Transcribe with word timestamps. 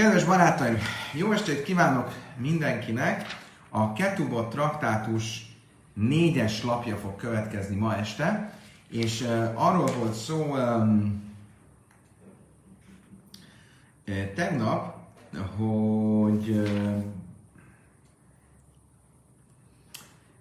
Kedves 0.00 0.24
barátaim, 0.24 0.78
jó 1.12 1.32
estét 1.32 1.62
kívánok 1.62 2.12
mindenkinek! 2.36 3.24
A 3.68 3.92
Ketubot 3.92 4.50
traktátus 4.50 5.56
négyes 5.94 6.62
lapja 6.62 6.96
fog 6.96 7.16
következni 7.16 7.76
ma 7.76 7.96
este, 7.96 8.52
és 8.88 9.20
uh, 9.20 9.66
arról 9.66 9.86
volt 9.86 10.14
szó 10.14 10.56
um, 10.56 11.22
tegnap, 14.34 14.96
hogy 15.56 16.48
uh, 16.48 17.04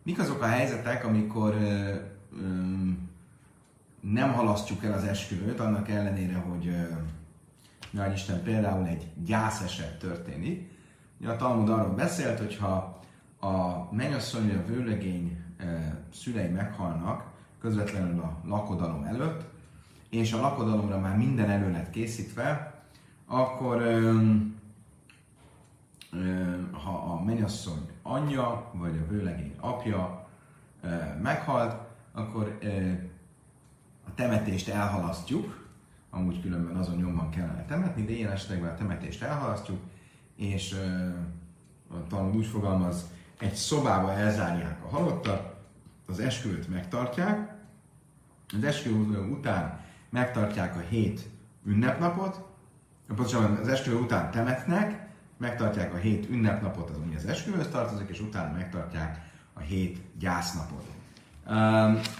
mik 0.03 0.19
azok 0.19 0.41
a 0.41 0.47
helyzetek, 0.47 1.05
amikor 1.05 1.53
uh, 1.55 1.95
um, 2.31 3.09
nem 4.01 4.33
halasztjuk 4.33 4.83
el 4.83 4.93
az 4.93 5.03
esküvőt, 5.03 5.59
annak 5.59 5.89
ellenére, 5.89 6.35
hogy 6.37 6.67
uh, 6.67 6.97
nagy 7.91 8.13
Isten 8.13 8.43
például 8.43 8.87
egy 8.87 9.07
gyászeset 9.25 9.99
történik. 9.99 10.71
a 11.25 11.35
Talmud 11.35 11.69
arról 11.69 11.93
beszélt, 11.93 12.39
hogy 12.39 12.57
ha 12.57 12.99
a 13.39 13.87
mennyasszony 13.91 14.47
vagy 14.47 14.55
a 14.55 14.65
vőlegény 14.65 15.37
e, 15.57 15.97
szülei 16.13 16.47
meghalnak 16.47 17.23
közvetlenül 17.61 18.19
a 18.19 18.37
lakodalom 18.45 19.03
előtt, 19.03 19.43
és 20.09 20.33
a 20.33 20.41
lakodalomra 20.41 20.99
már 20.99 21.17
minden 21.17 21.49
elő 21.49 21.71
lett 21.71 21.89
készítve, 21.89 22.73
akkor 23.25 23.81
ha 26.71 26.91
a 26.91 27.23
mennyasszony 27.23 27.89
anyja, 28.01 28.71
vagy 28.73 28.97
a 28.97 29.11
vőlegény 29.11 29.53
apja 29.59 30.27
meghalt, 31.21 31.75
akkor 32.11 32.57
a 34.07 34.13
temetést 34.15 34.67
elhalasztjuk, 34.67 35.68
amúgy 36.09 36.41
különben 36.41 36.75
azon 36.75 36.95
nyomban 36.95 37.29
kellene 37.29 37.65
temetni, 37.65 38.05
de 38.05 38.11
ilyen 38.11 38.31
esetekben 38.31 38.69
a 38.69 38.75
temetést 38.75 39.21
elhalasztjuk, 39.21 39.79
és 40.35 40.75
a 41.87 42.07
tanul 42.07 42.35
úgy 42.35 42.45
fogalmaz, 42.45 43.09
egy 43.39 43.53
szobába 43.53 44.11
elzárják 44.11 44.83
a 44.85 44.87
halottat, 44.87 45.55
az 46.07 46.19
esküvőt 46.19 46.69
megtartják, 46.69 47.55
az 48.57 48.63
esküvő 48.63 49.19
után 49.19 49.79
megtartják 50.09 50.75
a 50.75 50.79
hét 50.79 51.29
ünnepnapot, 51.65 52.47
pontosabban 53.07 53.55
az 53.55 53.67
esküvő 53.67 53.97
után 53.97 54.31
temetnek, 54.31 55.07
megtartják 55.37 55.93
a 55.93 55.97
hét 55.97 56.29
ünnepnapot, 56.29 56.89
az 56.89 56.97
ami 56.97 57.15
az 57.15 57.25
esküvőhöz 57.25 57.67
tartozik, 57.67 58.09
és 58.09 58.19
utána 58.19 58.53
megtartják 58.53 59.31
a 59.53 59.59
hét 59.59 59.99
gyásznapot. 60.19 60.98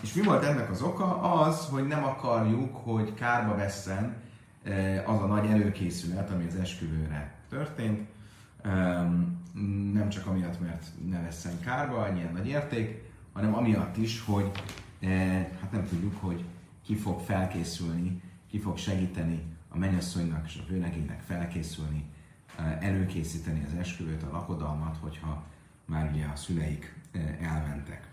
És 0.02 0.14
mi 0.14 0.22
volt 0.22 0.44
ennek 0.44 0.70
az 0.70 0.82
oka? 0.82 1.22
Az, 1.22 1.68
hogy 1.72 1.88
nem 1.88 2.04
akarjuk, 2.04 2.76
hogy 2.76 3.14
kárba 3.14 3.56
vesszen 3.56 4.16
az 5.06 5.22
a 5.22 5.26
nagy 5.26 5.46
előkészület, 5.46 6.30
ami 6.30 6.46
az 6.48 6.56
esküvőre 6.56 7.34
történt. 7.50 8.08
Nem 9.94 10.10
csak 10.10 10.26
amiatt, 10.26 10.62
mert 10.62 10.86
ne 11.10 11.22
vesszen 11.22 11.60
kárba, 11.60 12.14
ilyen 12.16 12.34
nagy 12.34 12.48
érték, 12.48 13.12
hanem 13.34 13.56
amiatt 13.56 13.98
is, 13.98 14.22
hogy 14.26 14.52
hát 15.62 15.72
nem 15.72 15.88
tudjuk, 15.90 16.22
hogy 16.22 16.46
ki 16.86 16.96
fog 16.96 17.20
felkészülni, 17.20 18.22
ki 18.50 18.60
fog 18.60 18.78
segíteni 18.78 19.44
a 19.70 19.78
mennyasszonynak 19.78 20.46
és 20.46 20.60
a 20.64 20.72
vőlegénynek 20.72 21.22
felkészülni, 21.28 22.06
előkészíteni 22.80 23.66
az 23.66 23.80
esküvőt, 23.80 24.24
a 24.24 24.32
lakodalmat, 24.32 24.98
hogyha 25.02 25.44
már 25.86 26.12
ugye 26.14 26.26
a 26.34 26.36
szüleik 26.36 26.96
elmentek. 27.42 28.08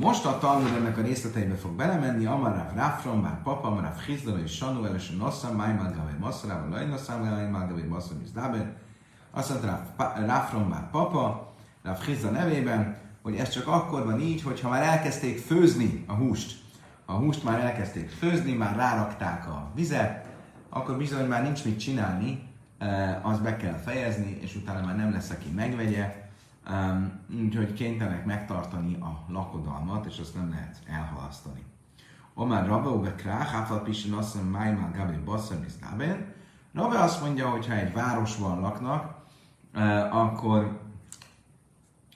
Most 0.00 0.24
a 0.24 0.38
Talmud 0.38 0.74
ennek 0.74 0.98
a 0.98 1.02
részleteibe 1.02 1.54
fog 1.54 1.72
belemenni, 1.72 2.26
Amarav 2.26 2.74
Rafron, 2.74 3.22
bár 3.22 3.42
papa, 3.42 3.68
Amarav 3.68 4.04
Chizdala 4.04 4.38
és 4.38 4.56
Sanu, 4.56 4.94
és 4.94 5.10
Nassam, 5.10 5.56
Májmad 5.56 5.94
Gavé 5.94 6.12
Masszara, 6.20 6.60
vagy 6.60 6.70
Lajnasszam, 6.70 7.20
Májmad 7.22 7.68
Gavé 7.68 7.88
és 8.22 8.30
Dáben. 8.30 8.76
Azt 9.30 9.48
mondta 9.48 9.82
Rafron, 10.26 10.70
bár 10.70 10.90
papa, 10.90 11.52
Rav 11.82 11.98
Chizda 12.04 12.30
nevében, 12.30 12.96
hogy 13.22 13.36
ez 13.36 13.48
csak 13.48 13.66
akkor 13.66 14.04
van 14.04 14.20
így, 14.20 14.42
hogyha 14.42 14.68
már 14.68 14.82
elkezdték 14.82 15.38
főzni 15.38 16.04
a 16.06 16.12
húst. 16.12 16.60
A 17.04 17.12
húst 17.12 17.44
már 17.44 17.60
elkezdték 17.60 18.10
főzni, 18.10 18.52
már 18.52 18.76
rárakták 18.76 19.46
a 19.46 19.70
vizet, 19.74 20.26
akkor 20.68 20.96
bizony 20.96 21.26
már 21.26 21.42
nincs 21.42 21.64
mit 21.64 21.78
csinálni, 21.78 22.48
eh, 22.78 23.26
az 23.26 23.38
be 23.38 23.56
kell 23.56 23.76
fejezni, 23.76 24.38
és 24.40 24.54
utána 24.54 24.86
már 24.86 24.96
nem 24.96 25.12
lesz, 25.12 25.30
aki 25.30 25.50
megvegye, 25.54 26.25
Um, 26.70 27.20
úgyhogy 27.44 27.72
kénytelenek 27.72 28.24
megtartani 28.24 28.94
a 29.00 29.24
lakodalmat, 29.28 30.06
és 30.06 30.18
azt 30.18 30.34
nem 30.34 30.50
lehet 30.50 30.78
elhalasztani. 30.86 31.64
Omar 32.34 32.66
Rabbe 32.66 32.88
Ube 32.88 33.14
Krach, 33.14 33.52
Hafal 33.52 33.82
Pisin 33.82 34.12
Asszem 34.12 34.44
Májmán 34.44 34.92
Gabi 34.92 35.16
Basszem 35.24 35.64
és 35.66 35.72
Dáben. 35.80 36.34
Azt 36.74 37.22
mondja, 37.22 37.48
hogy 37.48 37.66
ha 37.66 37.74
egy 37.74 37.92
városban 37.92 38.60
laknak, 38.60 39.14
uh, 39.74 40.16
akkor 40.16 40.80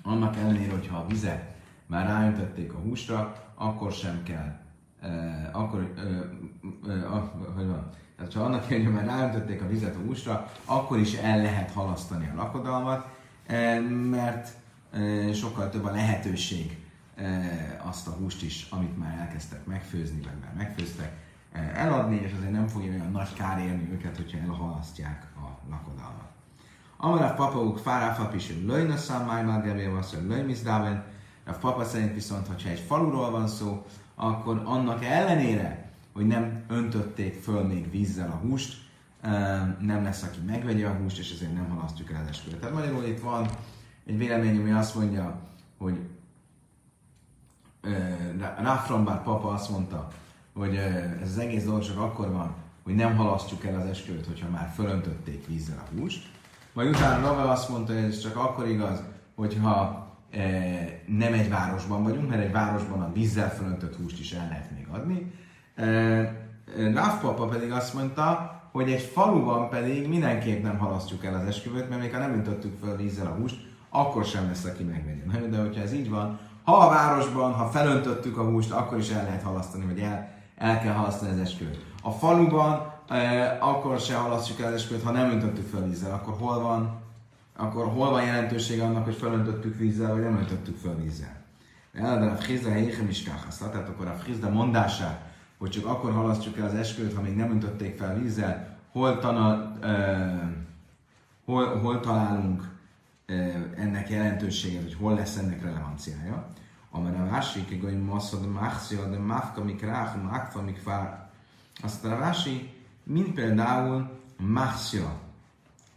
annak 0.03 0.37
ellenére, 0.37 0.72
hogyha 0.72 0.97
a 0.97 1.06
vizet 1.06 1.55
már 1.87 2.06
ráöntötték 2.06 2.72
a 2.72 2.78
húsra, 2.78 3.34
akkor 3.55 3.93
sem 3.93 4.22
kell, 4.22 4.59
uh, 5.03 5.61
akkor, 5.61 5.93
uh, 5.97 7.22
hogy 7.55 7.67
van, 7.67 7.88
tehát 8.17 8.32
ha 8.32 8.43
annak 8.43 8.71
ellenére, 8.71 8.84
hogy 8.84 8.94
már 8.94 9.17
ráöntötték 9.17 9.62
a 9.62 9.69
vizet 9.69 9.94
a 9.94 9.99
húsra, 10.06 10.53
akkor 10.65 10.99
is 10.99 11.15
el 11.15 11.38
lehet 11.38 11.71
halasztani 11.71 12.31
a 12.32 12.37
lakodalmat, 12.37 13.19
mert 14.11 14.49
sokkal 15.34 15.69
több 15.69 15.84
a 15.84 15.91
lehetőség 15.91 16.78
azt 17.83 18.06
a 18.06 18.11
húst 18.11 18.43
is, 18.43 18.66
amit 18.71 18.99
már 18.99 19.19
elkezdtek 19.19 19.66
megfőzni, 19.66 20.21
vagy 20.21 20.38
már 20.43 20.53
megfőztek, 20.56 21.12
eladni, 21.75 22.16
és 22.16 22.33
azért 22.38 22.53
nem 22.53 22.66
fogja 22.66 22.93
olyan 22.93 23.11
nagy 23.11 23.33
kár 23.33 23.59
érni 23.59 23.88
őket, 23.93 24.16
hogyha 24.16 24.38
elhalasztják 24.38 25.27
a 25.37 25.71
lakodalmat. 25.71 26.28
Amarav 26.97 27.34
papauk 27.34 27.78
fáráfap 27.78 28.34
is, 28.34 28.47
hogy 28.47 28.65
löjna 28.65 28.97
szammáj 28.97 29.44
malgevévasz, 29.44 30.15
hogy 30.15 30.27
löjmiszdáven, 30.27 31.05
a 31.47 31.53
papa 31.53 31.84
szerint 31.84 32.15
viszont, 32.15 32.47
hogyha 32.47 32.69
egy 32.69 32.84
faluról 32.87 33.31
van 33.31 33.49
szó, 33.49 33.87
akkor 34.15 34.62
annak 34.65 35.05
ellenére, 35.05 35.91
hogy 36.12 36.27
nem 36.27 36.62
öntötték 36.69 37.43
föl 37.43 37.67
még 37.67 37.91
vízzel 37.91 38.31
a 38.31 38.47
húst, 38.47 38.79
nem 39.81 40.03
lesz, 40.03 40.22
aki 40.22 40.38
megvegye 40.47 40.86
a 40.86 40.92
húst, 40.94 41.19
és 41.19 41.32
ezért 41.32 41.54
nem 41.54 41.69
halasztjuk 41.69 42.12
el 42.12 42.20
az 42.22 42.28
esküvőt. 42.28 42.60
Tehát 42.60 42.75
magyarul 42.75 43.04
itt 43.04 43.20
van 43.20 43.48
egy 44.06 44.19
vélemény, 44.19 44.58
ami 44.60 44.70
azt 44.70 44.94
mondja, 44.94 45.41
hogy 45.78 46.00
Rafran 48.58 49.04
bár 49.04 49.22
papa 49.22 49.48
azt 49.48 49.70
mondta, 49.70 50.08
hogy 50.54 50.76
ez 51.22 51.28
az 51.28 51.38
egész 51.38 51.64
dolog 51.64 51.82
csak 51.82 51.98
akkor 51.98 52.31
van, 52.32 52.54
hogy 52.84 52.94
nem 52.94 53.16
halasztjuk 53.16 53.64
el 53.64 53.81
az 53.81 53.86
esküvőt, 53.86 54.26
hogyha 54.26 54.48
már 54.48 54.72
fölöntötték 54.75 55.47
vízzel 55.47 55.84
a 55.87 55.98
húst. 55.98 56.31
Majd 56.72 56.88
utána 56.88 57.26
Rave 57.26 57.50
azt 57.50 57.69
mondta, 57.69 57.92
hogy 57.92 58.02
ez 58.02 58.19
csak 58.19 58.37
akkor 58.37 58.69
igaz, 58.69 59.02
hogyha 59.34 60.08
nem 61.06 61.32
egy 61.32 61.48
városban 61.48 62.02
vagyunk, 62.02 62.28
mert 62.28 62.42
egy 62.42 62.52
városban 62.52 63.00
a 63.00 63.12
vízzel 63.12 63.50
fölöntött 63.50 63.97
húst 63.97 64.20
is 64.20 64.32
el 64.32 64.48
lehet 64.48 64.70
még 64.70 64.87
adni. 64.91 65.32
Rav 66.94 67.20
papa 67.20 67.47
pedig 67.47 67.70
azt 67.72 67.94
mondta, 67.94 68.59
hogy 68.72 68.91
egy 68.91 69.03
faluban 69.03 69.69
pedig 69.69 70.08
mindenképp 70.08 70.62
nem 70.62 70.78
halasztjuk 70.78 71.25
el 71.25 71.34
az 71.34 71.47
esküvőt, 71.47 71.88
mert 71.88 72.00
még 72.00 72.12
ha 72.12 72.19
nem 72.19 72.32
öntöttük 72.32 72.78
fel 72.84 72.97
vízzel 72.97 73.26
a 73.26 73.34
húst, 73.41 73.69
akkor 73.88 74.25
sem 74.25 74.47
lesz, 74.47 74.64
aki 74.64 74.82
megvegye. 74.82 75.48
De 75.48 75.60
hogyha 75.60 75.82
ez 75.82 75.92
így 75.92 76.10
van, 76.10 76.38
ha 76.64 76.76
a 76.76 76.88
városban, 76.88 77.53
ha 77.53 77.66
felöntöttük 77.66 78.38
a 78.38 78.44
húst, 78.44 78.70
akkor 78.70 78.98
is 78.98 79.10
el 79.10 79.25
lehet 79.25 79.42
halasztani, 79.42 79.84
vagy 79.84 79.98
el, 79.98 80.28
el 80.56 80.81
kell 80.81 80.92
halasztani 80.92 81.31
az 81.31 81.38
esküvőt. 81.38 81.84
A 82.03 82.10
faluban 82.10 82.92
e, 83.08 83.56
akkor 83.60 83.98
se 83.98 84.16
halasztjuk 84.16 84.60
el 84.60 84.66
az 84.66 84.75
esküvőt, 84.75 85.02
ha 85.02 85.10
nem 85.10 85.31
öntöttük 85.31 85.69
fel 85.69 85.84
vízzel, 85.84 86.12
akkor 86.12 86.34
hol 86.38 86.60
van, 86.60 86.98
akkor 87.56 87.87
hol 87.87 88.10
van 88.10 88.25
jelentősége 88.25 88.84
annak, 88.84 89.04
hogy 89.04 89.14
felöntöttük 89.14 89.78
vízzel, 89.78 90.12
vagy 90.12 90.22
nem 90.22 90.38
öntöttük 90.38 90.76
fel 90.76 90.97
vízzel. 91.02 91.38
De 91.92 92.26
a 92.26 92.37
Frizda 92.37 92.70
helyéhem 92.70 93.08
is 93.08 93.22
tehát 93.22 93.88
akkor 93.88 94.06
a 94.06 94.19
Frizda 94.22 94.50
mondását 94.50 95.29
hogy 95.60 95.71
csak 95.71 95.87
akkor 95.87 96.12
halasztjuk 96.12 96.59
el 96.59 96.66
az 96.66 96.75
esküvőt, 96.75 97.15
ha 97.15 97.21
még 97.22 97.37
nem 97.37 97.50
öntötték 97.50 97.97
fel 97.97 98.19
vízzel, 98.19 98.78
hol, 98.93 99.19
tana, 99.19 99.73
uh, 99.82 100.50
hol, 101.44 101.79
hol 101.79 102.00
találunk 102.00 102.69
uh, 103.29 103.55
ennek 103.76 104.11
jelentőséget, 104.11 104.82
hogy 104.82 104.94
hol 104.94 105.14
lesz 105.14 105.37
ennek 105.37 105.62
relevanciája. 105.62 106.49
Amire 106.90 107.19
a 107.20 107.25
másik, 107.25 107.82
hogy 107.82 108.02
masszad 108.02 108.50
machszia, 108.50 109.11
de 109.11 109.19
mafka 109.19 109.64
mikrach, 109.64 110.23
makfa 110.23 110.62
mikfár. 110.62 111.31
Azt 111.82 112.05
a 112.05 112.19
Rási, 112.19 112.73
mint 113.02 113.34
például 113.34 114.19
Machsia 114.37 115.20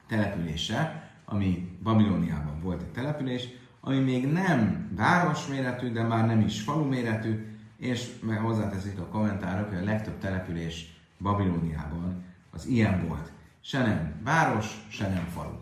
települése, 0.08 1.12
ami 1.26 1.78
Babilóniában 1.84 2.62
volt 2.62 2.82
egy 2.82 2.92
település, 2.92 3.48
ami 3.82 4.00
még 4.00 4.32
nem 4.32 4.92
városméretű, 4.96 5.92
de 5.92 6.04
már 6.04 6.26
nem 6.26 6.42
is 6.42 6.62
falu 6.62 6.84
méretű, 6.84 7.53
és 7.78 8.20
meg 8.22 8.40
hozzáteszik 8.40 9.00
a 9.00 9.08
kommentárok, 9.08 9.70
hogy 9.70 9.78
a 9.78 9.84
legtöbb 9.84 10.20
település 10.20 10.94
Babilóniában 11.20 12.24
az 12.52 12.66
ilyen 12.66 13.08
volt. 13.08 13.32
Se 13.62 13.82
nem 13.82 14.22
város, 14.24 14.86
se 14.90 15.08
nem 15.08 15.28
falu. 15.34 15.58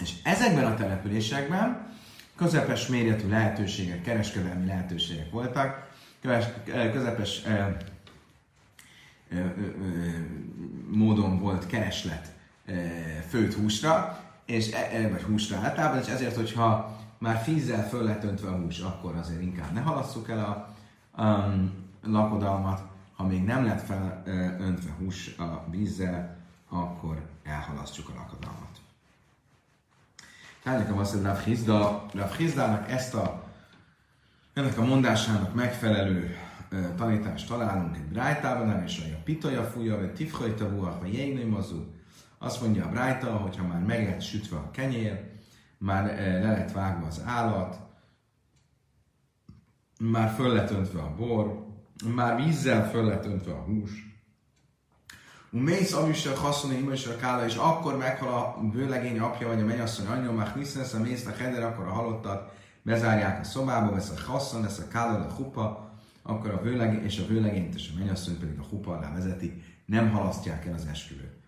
És 0.00 0.12
ezekben 0.24 0.64
a 0.64 0.74
településekben 0.74 1.88
közepes 2.36 2.86
méretű 2.86 3.28
lehetőségek, 3.28 4.02
kereskedelmi 4.02 4.66
lehetőségek 4.66 5.30
voltak, 5.30 5.88
közepes 6.92 7.42
ö, 7.44 7.50
ö, 9.30 9.36
ö, 9.36 9.70
módon 10.90 11.38
volt 11.38 11.66
kereslet 11.66 12.32
ö, 12.66 12.72
főt 13.28 13.54
húsra, 13.54 14.24
és, 14.46 14.72
e, 14.72 15.08
vagy 15.08 15.22
húsra 15.22 15.56
általában, 15.56 16.00
és 16.00 16.06
ezért, 16.06 16.36
hogyha 16.36 16.99
már 17.20 17.42
fízzel 17.42 17.88
föl 17.88 18.04
lett 18.04 18.24
öntve 18.24 18.48
a 18.48 18.56
hús, 18.56 18.78
akkor 18.78 19.14
azért 19.14 19.42
inkább 19.42 19.72
ne 19.72 19.80
halasszuk 19.80 20.28
el 20.28 20.44
a 20.44 20.74
um, 21.22 21.72
lakodalmat, 22.04 22.82
ha 23.16 23.26
még 23.26 23.44
nem 23.44 23.64
lett 23.64 23.80
fel 23.80 24.22
ö, 24.24 24.30
öntve 24.64 24.90
hús 24.98 25.38
a 25.38 25.64
vízzel, 25.70 26.36
akkor 26.68 27.22
elhalasztjuk 27.42 28.08
a 28.08 28.12
lakodalmat. 28.14 28.80
Tehát 30.62 30.90
azt, 30.90 31.12
hogy 31.12 31.22
Rav 32.12 32.36
Hizda, 32.36 32.86
ezt 32.86 33.14
a, 33.14 33.44
ennek 34.52 34.78
a 34.78 34.84
mondásának 34.84 35.54
megfelelő 35.54 36.36
uh, 36.72 36.94
tanítást 36.94 37.48
találunk 37.48 37.96
egy 37.96 38.08
brájtában, 38.08 38.82
és 38.82 39.14
a 39.18 39.22
pitaja 39.24 39.64
fúja, 39.64 39.98
vagy 39.98 40.14
tifhajta 40.14 40.68
vuach, 40.68 41.00
vagy 41.00 41.14
jégnő 41.14 41.48
mazú. 41.48 41.84
Azt 42.38 42.60
mondja 42.60 42.84
a 42.84 42.90
brájta, 42.90 43.36
hogyha 43.36 43.66
már 43.66 43.80
meg 43.80 44.04
lett 44.04 44.20
sütve 44.20 44.56
a 44.56 44.70
kenyér, 44.70 45.30
már 45.80 46.04
uh, 46.04 46.18
le 46.18 46.50
lett 46.52 46.72
vágva 46.72 47.06
az 47.06 47.22
állat, 47.24 47.78
már 50.00 50.30
föl 50.30 50.52
lett 50.52 50.70
öntve 50.70 51.00
a 51.00 51.14
bor, 51.14 51.66
már 52.14 52.36
vízzel 52.36 52.90
föl 52.90 53.04
lett 53.04 53.24
öntve 53.24 53.52
a 53.52 53.62
hús, 53.62 54.10
Mész 55.52 55.92
avisra 55.92 56.34
haszon 56.34 56.92
a 56.92 57.16
kála, 57.20 57.44
és 57.44 57.54
akkor 57.54 57.96
meghal 57.96 58.32
a 58.32 58.60
bőlegény 58.72 59.18
apja, 59.18 59.48
vagy 59.48 59.60
a 59.60 59.64
mennyasszony 59.64 60.06
anyja, 60.06 60.32
már 60.32 60.52
hiszesz 60.56 60.94
a 60.94 61.00
mész 61.00 61.26
a 61.26 61.30
heder, 61.38 61.62
akkor 61.62 61.86
a 61.86 61.92
halottat 61.92 62.52
bezárják 62.82 63.40
a 63.40 63.44
szobába, 63.44 63.92
vesz 63.92 64.10
a 64.10 64.30
haszon, 64.30 64.62
lesz 64.62 64.78
a 64.78 64.88
kála, 64.88 65.26
a 65.26 65.32
hupa, 65.32 65.94
akkor 66.22 66.50
a 66.50 66.62
vőlegény, 66.62 67.04
és 67.04 67.18
a 67.18 67.26
vőlegényt 67.26 67.74
és 67.74 67.90
a 67.94 67.98
mennyasszony 67.98 68.38
pedig 68.38 68.58
a 68.58 68.64
hupa 68.70 68.96
alá 68.96 69.12
vezeti, 69.12 69.62
nem 69.86 70.10
halasztják 70.10 70.66
el 70.66 70.74
az 70.74 70.86
esküvőt. 70.90 71.38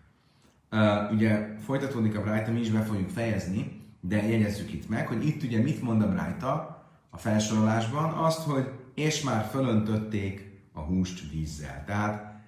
Uh, 0.71 1.11
ugye 1.11 1.57
folytatódik 1.59 2.17
a 2.17 2.21
Brájta, 2.21 2.51
mi 2.51 2.59
is 2.59 2.69
be 2.69 2.81
fogjuk 2.81 3.09
fejezni, 3.09 3.82
de 4.07 4.27
jegyezzük 4.27 4.73
itt 4.73 4.89
meg, 4.89 5.07
hogy 5.07 5.27
itt 5.27 5.43
ugye 5.43 5.61
mit 5.61 5.81
mond 5.81 6.01
a 6.41 6.81
a 7.09 7.17
felsorolásban, 7.17 8.09
azt, 8.09 8.43
hogy 8.43 8.71
és 8.93 9.21
már 9.21 9.45
fölöntötték 9.51 10.61
a 10.73 10.79
húst 10.79 11.31
vízzel. 11.31 11.83
Tehát 11.85 12.41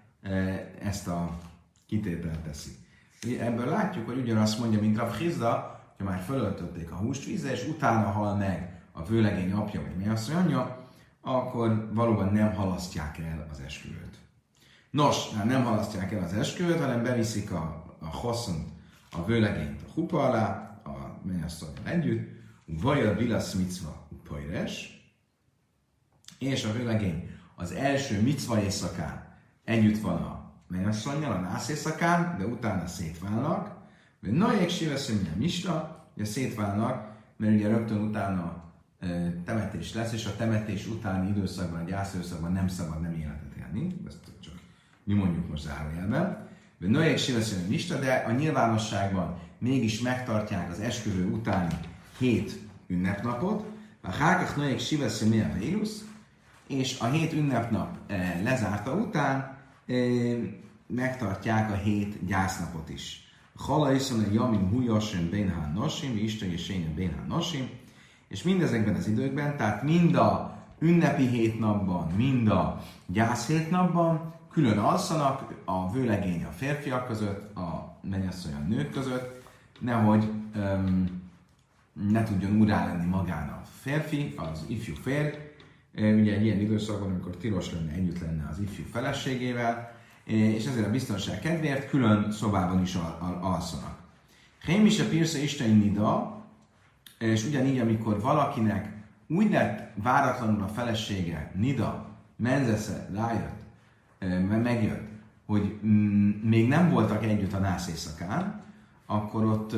ezt 0.81 1.07
a 1.07 1.39
kitételt 1.87 2.39
teszi. 2.39 2.71
Ebből 3.39 3.65
látjuk, 3.65 4.05
hogy 4.05 4.17
ugyanazt 4.17 4.59
mondja, 4.59 4.79
mint 4.79 4.97
Rav 4.97 5.13
Hizda, 5.13 5.79
hogy 5.97 6.05
már 6.05 6.19
fölöltötték 6.19 6.91
a 6.91 6.95
húst 6.95 7.25
vízzel, 7.25 7.51
és 7.51 7.67
utána 7.67 8.09
hal 8.09 8.35
meg 8.35 8.81
a 8.91 9.03
vőlegény 9.03 9.51
apja, 9.51 9.81
vagy 9.81 9.95
mi 9.97 10.07
azt 10.07 10.33
anyja, 10.33 10.87
akkor 11.21 11.89
valóban 11.93 12.33
nem 12.33 12.53
halasztják 12.53 13.17
el 13.17 13.47
az 13.51 13.59
esküvőt. 13.59 14.17
Nos, 14.89 15.33
hát 15.33 15.45
nem 15.45 15.63
halasztják 15.63 16.11
el 16.11 16.23
az 16.23 16.33
esküvőt, 16.33 16.79
hanem 16.79 17.03
beviszik 17.03 17.51
a, 17.51 17.95
a 17.99 18.15
hosszont, 18.15 18.67
a 19.11 19.25
vőlegényt 19.25 19.81
a 19.81 19.91
hupa 19.93 20.23
alá, 20.23 20.64
mennyasszonyjal 21.25 21.85
együtt, 21.85 22.29
vagy 22.65 23.01
a 23.01 23.15
vilasz 23.15 23.53
micva 23.53 24.07
pajres, 24.23 25.03
és 26.39 26.63
a 26.63 26.71
vőlegény 26.71 27.29
az 27.55 27.71
első 27.71 28.21
micva 28.21 28.61
éjszakán 28.61 29.37
együtt 29.63 30.01
van 30.01 30.21
a 30.21 30.53
mennyasszonyjal 30.67 31.31
a 31.31 31.39
nász 31.39 31.69
éjszakán, 31.69 32.37
de 32.37 32.45
utána 32.45 32.87
szétválnak. 32.87 33.75
Najék 34.19 34.69
siveszem 34.69 35.29
a 35.35 35.37
misra, 35.37 36.05
ugye 36.15 36.25
szétválnak, 36.25 37.13
mert 37.37 37.53
ugye 37.53 37.67
rögtön 37.67 37.97
utána 37.97 38.63
temetés 39.45 39.93
lesz, 39.93 40.13
és 40.13 40.25
a 40.25 40.35
temetés 40.35 40.87
utáni 40.87 41.29
időszakban, 41.29 41.79
a 41.79 41.83
gyászőszakban 41.83 42.51
nem 42.51 42.67
szabad 42.67 43.01
nem 43.01 43.13
életet 43.13 43.55
élni, 43.57 44.01
ezt 44.07 44.19
csak 44.39 44.53
mi 45.03 45.13
mondjuk 45.13 45.49
most 45.49 45.63
zárójelben. 45.63 46.47
De 46.77 46.87
Najék 46.87 47.17
siveszem 47.17 47.63
a 47.65 47.69
misra, 47.69 47.99
de 47.99 48.13
a 48.13 48.31
nyilvánosságban 48.31 49.39
mégis 49.57 50.01
megtartják 50.01 50.71
az 50.71 50.79
esküvő 50.79 51.25
utáni 51.25 51.73
hét 52.17 52.59
ünnepnapot, 52.87 53.65
a 54.01 54.11
Hákach 54.11 54.57
Najék 54.57 54.79
siveszem 54.79 55.51
a 55.53 55.57
vírus, 55.57 55.89
és 56.67 56.99
a 56.99 57.05
hét 57.05 57.33
ünnepnap 57.33 57.97
e, 58.07 58.41
lezárta 58.43 58.91
után 58.93 59.57
megtartják 60.87 61.71
a 61.71 61.75
hét 61.75 62.25
gyásznapot 62.25 62.89
is. 62.89 63.23
Hala 63.55 63.93
iszon 63.93 64.19
a 64.19 64.31
jamim 64.33 64.69
hujasen 64.69 65.29
bénhán 65.29 65.73
nasim, 65.73 66.17
Isten 66.17 66.51
és 66.51 66.69
én 66.69 66.93
bénhán 66.95 67.27
nasim, 67.27 67.69
és 68.27 68.43
mindezekben 68.43 68.95
az 68.95 69.07
időkben, 69.07 69.57
tehát 69.57 69.83
mind 69.83 70.15
a 70.15 70.57
ünnepi 70.79 71.27
hét 71.27 71.59
napban, 71.59 72.11
mind 72.11 72.47
a 72.47 72.81
gyász 73.05 73.47
hét 73.47 73.69
napban 73.69 74.33
külön 74.51 74.77
alszanak 74.77 75.53
a 75.65 75.91
vőlegény 75.91 76.43
a 76.43 76.51
férfiak 76.51 77.07
között, 77.07 77.55
a 77.55 77.97
mennyasszony 78.01 78.53
a 78.53 78.67
nők 78.67 78.91
között, 78.91 79.34
nehogy 79.79 80.29
um, 80.55 81.23
ne 82.09 82.23
tudjon 82.23 82.61
úrá 82.61 82.85
lenni 82.85 83.05
magán 83.05 83.49
a 83.49 83.61
férfi, 83.81 84.33
az 84.37 84.65
ifjú 84.67 84.93
férj, 84.93 85.37
ugye 85.95 86.33
egy 86.33 86.45
ilyen 86.45 86.59
időszakban, 86.59 87.09
amikor 87.09 87.37
tilos 87.37 87.71
lenne 87.71 87.91
együtt 87.91 88.19
lenne 88.19 88.47
az 88.51 88.59
ifjú 88.59 88.83
feleségével, 88.91 89.93
és 90.23 90.65
ezért 90.65 90.87
a 90.87 90.91
biztonság 90.91 91.39
kedvéért 91.39 91.89
külön 91.89 92.31
szobában 92.31 92.81
is 92.81 92.95
al- 92.95 93.21
al- 93.21 93.43
alszanak. 93.43 93.97
Hém 94.63 94.85
is 94.85 94.99
a 94.99 95.07
Pirsze 95.07 95.39
Isten 95.39 95.69
Nida, 95.69 96.43
és 97.19 97.45
ugyanígy, 97.45 97.79
amikor 97.79 98.21
valakinek 98.21 98.93
úgy 99.27 99.51
lett 99.51 99.93
váratlanul 100.03 100.63
a 100.63 100.67
felesége, 100.67 101.51
Nida, 101.55 102.09
Menzesze, 102.35 103.09
rájött, 103.13 103.63
megjött, 104.63 105.07
hogy 105.45 105.79
még 106.43 106.67
nem 106.67 106.89
voltak 106.89 107.23
együtt 107.23 107.53
a 107.53 107.59
nász 107.59 107.87
éjszakán, 107.87 108.64
akkor 109.05 109.43
ott 109.43 109.75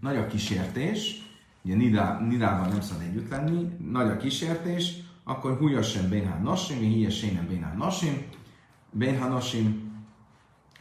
nagy 0.00 0.16
a 0.16 0.26
kísértés, 0.26 1.28
ugye 1.62 1.74
Nida, 1.74 2.20
Nidával 2.20 2.66
nem 2.66 2.80
szabad 2.80 3.02
együtt 3.02 3.30
lenni, 3.30 3.68
nagy 3.90 4.08
a 4.08 4.16
kísértés, 4.16 4.92
akkor 5.24 5.56
hújasen 5.56 6.08
bénhán 6.08 6.42
nasim, 6.42 6.78
híjesénen 6.78 7.46
bénhán 7.46 7.76
nasim, 7.76 8.22
bénhán 8.90 9.30
nasim, 9.30 9.92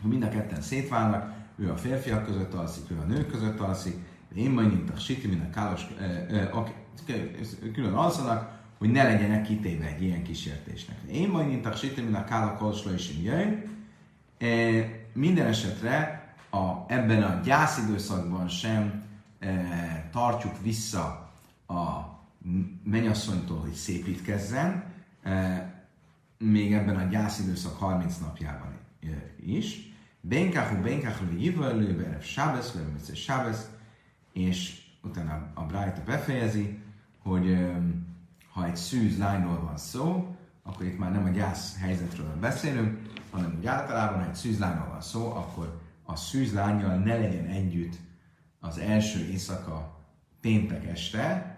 mind 0.01 0.23
a 0.23 0.29
ketten 0.29 0.61
szétválnak, 0.61 1.33
ő 1.57 1.71
a 1.71 1.75
férfiak 1.75 2.25
között 2.25 2.53
alszik, 2.53 2.91
ő 2.91 2.97
a 2.97 3.05
nők 3.05 3.31
között 3.31 3.59
alszik, 3.59 3.95
én 4.35 4.51
majd 4.51 4.67
mint 4.67 4.89
a 4.89 4.97
siti, 4.97 5.27
mint 5.27 5.43
a 5.43 5.49
kálos, 5.49 5.87
külön 7.73 7.93
alszanak, 7.93 8.57
hogy 8.77 8.89
ne 8.89 9.03
legyenek 9.03 9.43
kitéve 9.43 9.85
egy 9.85 10.03
ilyen 10.03 10.23
kísértésnek. 10.23 10.97
Én 11.11 11.29
majd 11.29 11.47
mint 11.47 11.65
a 11.65 11.71
siti, 11.71 12.01
mint 12.01 12.15
a 12.15 12.23
kála 12.23 12.53
kolsla 12.53 12.93
is 12.93 13.11
jöjj. 13.23 13.53
Minden 15.13 15.45
esetre 15.45 16.18
a, 16.49 16.85
ebben 16.87 17.23
a 17.23 17.41
gyászidőszakban 17.43 18.47
sem 18.47 19.03
e, 19.39 20.09
tartjuk 20.11 20.61
vissza 20.61 21.31
a 21.67 22.17
mennyasszonytól, 22.83 23.59
hogy 23.59 23.73
szépítkezzen, 23.73 24.83
e, 25.23 25.73
még 26.37 26.73
ebben 26.73 26.95
a 26.95 27.03
gyászidőszak 27.03 27.77
30 27.77 28.17
napjában 28.17 28.77
e, 29.03 29.07
is. 29.45 29.93
Benkáhu, 30.21 30.81
benkáhu, 30.81 31.25
jövőlő, 31.37 31.95
berev 31.95 32.21
sábesz, 32.21 32.71
vagy 32.71 33.15
sábesz, 33.15 33.69
és 34.33 34.81
utána 35.03 35.51
a 35.53 35.63
Brájta 35.63 36.01
befejezi, 36.05 36.79
hogy 37.23 37.47
e, 37.51 37.81
ha 38.53 38.65
egy 38.65 38.75
szűz 38.75 39.17
lányról 39.17 39.61
van 39.61 39.77
szó, 39.77 40.35
akkor 40.63 40.85
itt 40.85 40.97
már 40.97 41.11
nem 41.11 41.25
a 41.25 41.29
gyász 41.29 41.77
helyzetről 41.77 42.35
beszélünk, 42.39 42.99
hanem 43.31 43.55
úgy 43.57 43.65
általában, 43.65 44.19
ha 44.19 44.29
egy 44.29 44.35
szűzlányról 44.35 44.87
van 44.87 45.01
szó, 45.01 45.31
akkor 45.31 45.79
a 46.11 46.15
szűzlányjal 46.15 46.95
ne 46.95 47.17
legyen 47.17 47.45
együtt 47.45 47.95
az 48.59 48.77
első 48.77 49.19
éjszaka 49.25 49.97
péntek 50.41 50.85
este, 50.85 51.57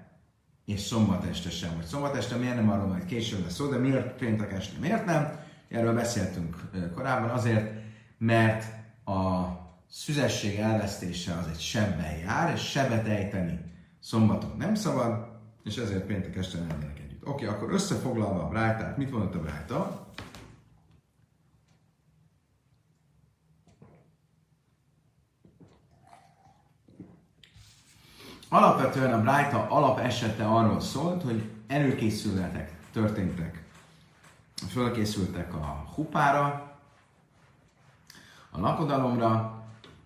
és 0.66 0.80
szombat 0.80 1.26
este 1.26 1.50
sem. 1.50 1.76
Hogy 1.76 1.86
szombat 1.86 2.16
este 2.16 2.36
miért 2.36 2.56
nem 2.56 2.70
arról 2.70 2.88
majd 2.88 3.06
később 3.06 3.44
lesz 3.44 3.54
szó, 3.54 3.70
de 3.70 3.78
miért 3.78 4.18
péntek 4.18 4.52
este 4.52 4.80
miért 4.80 5.06
nem? 5.06 5.40
Erről 5.70 5.94
beszéltünk 5.94 6.56
korábban 6.94 7.30
azért, 7.30 7.72
mert 8.18 8.66
a 9.06 9.48
szüzesség 9.90 10.60
elvesztése 10.60 11.34
az 11.34 11.48
egy 11.48 11.60
sebben 11.60 12.18
jár, 12.18 12.54
és 12.54 12.62
sebet 12.62 13.08
ejteni 13.08 13.60
szombaton 14.00 14.56
nem 14.58 14.76
szabad, 14.76 15.28
és 15.64 15.78
ezért 15.78 16.06
péntek 16.06 16.36
este 16.36 16.58
nem 16.58 16.68
legyenek 16.68 17.00
együtt. 17.00 17.28
Oké, 17.28 17.46
akkor 17.46 17.72
összefoglalva 17.72 18.44
a 18.44 18.48
Brájtát, 18.48 18.98
mit 18.98 19.12
mondott 19.12 19.36
a 19.36 19.40
Brájta? 19.40 20.08
Alapvetően 28.54 29.14
a 29.14 29.22
Brájta 29.22 29.68
alap 29.70 30.00
esete 30.00 30.46
arról 30.46 30.80
szólt, 30.80 31.24
hogy 31.24 31.50
előkészületek 31.68 32.80
történtek, 32.92 33.64
fölkészültek 34.70 35.54
a 35.54 35.86
hupára, 35.96 36.72
a 38.50 38.60
lakodalomra, 38.60 39.64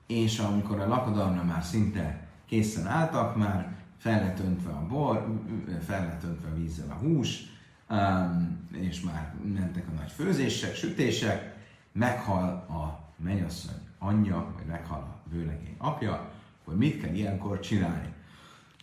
és 0.07 0.39
amikor 0.39 0.79
a 0.79 0.87
lakodalomra 0.87 1.43
már 1.43 1.63
szinte 1.63 2.27
készen 2.45 2.87
álltak, 2.87 3.35
már 3.35 3.75
fel 3.97 4.19
lett 4.23 4.39
öntve 4.39 4.71
a 4.71 4.85
bor, 4.87 5.41
fel 5.85 6.05
lett 6.05 6.23
öntve 6.23 6.49
a 6.49 6.55
vízzel 6.55 6.91
a 6.91 7.05
hús, 7.05 7.43
um, 7.89 8.67
és 8.71 9.01
már 9.01 9.33
mentek 9.43 9.87
a 9.87 9.99
nagy 9.99 10.11
főzések, 10.11 10.75
sütések, 10.75 11.55
meghal 11.91 12.49
a 12.69 12.99
mennyasszony 13.15 13.81
anyja, 13.99 14.53
vagy 14.55 14.65
meghal 14.65 14.99
a 14.99 15.29
vőlegény 15.29 15.75
apja, 15.77 16.29
akkor 16.61 16.77
mit 16.77 17.01
kell 17.01 17.13
ilyenkor 17.13 17.59
csinálni? 17.59 18.14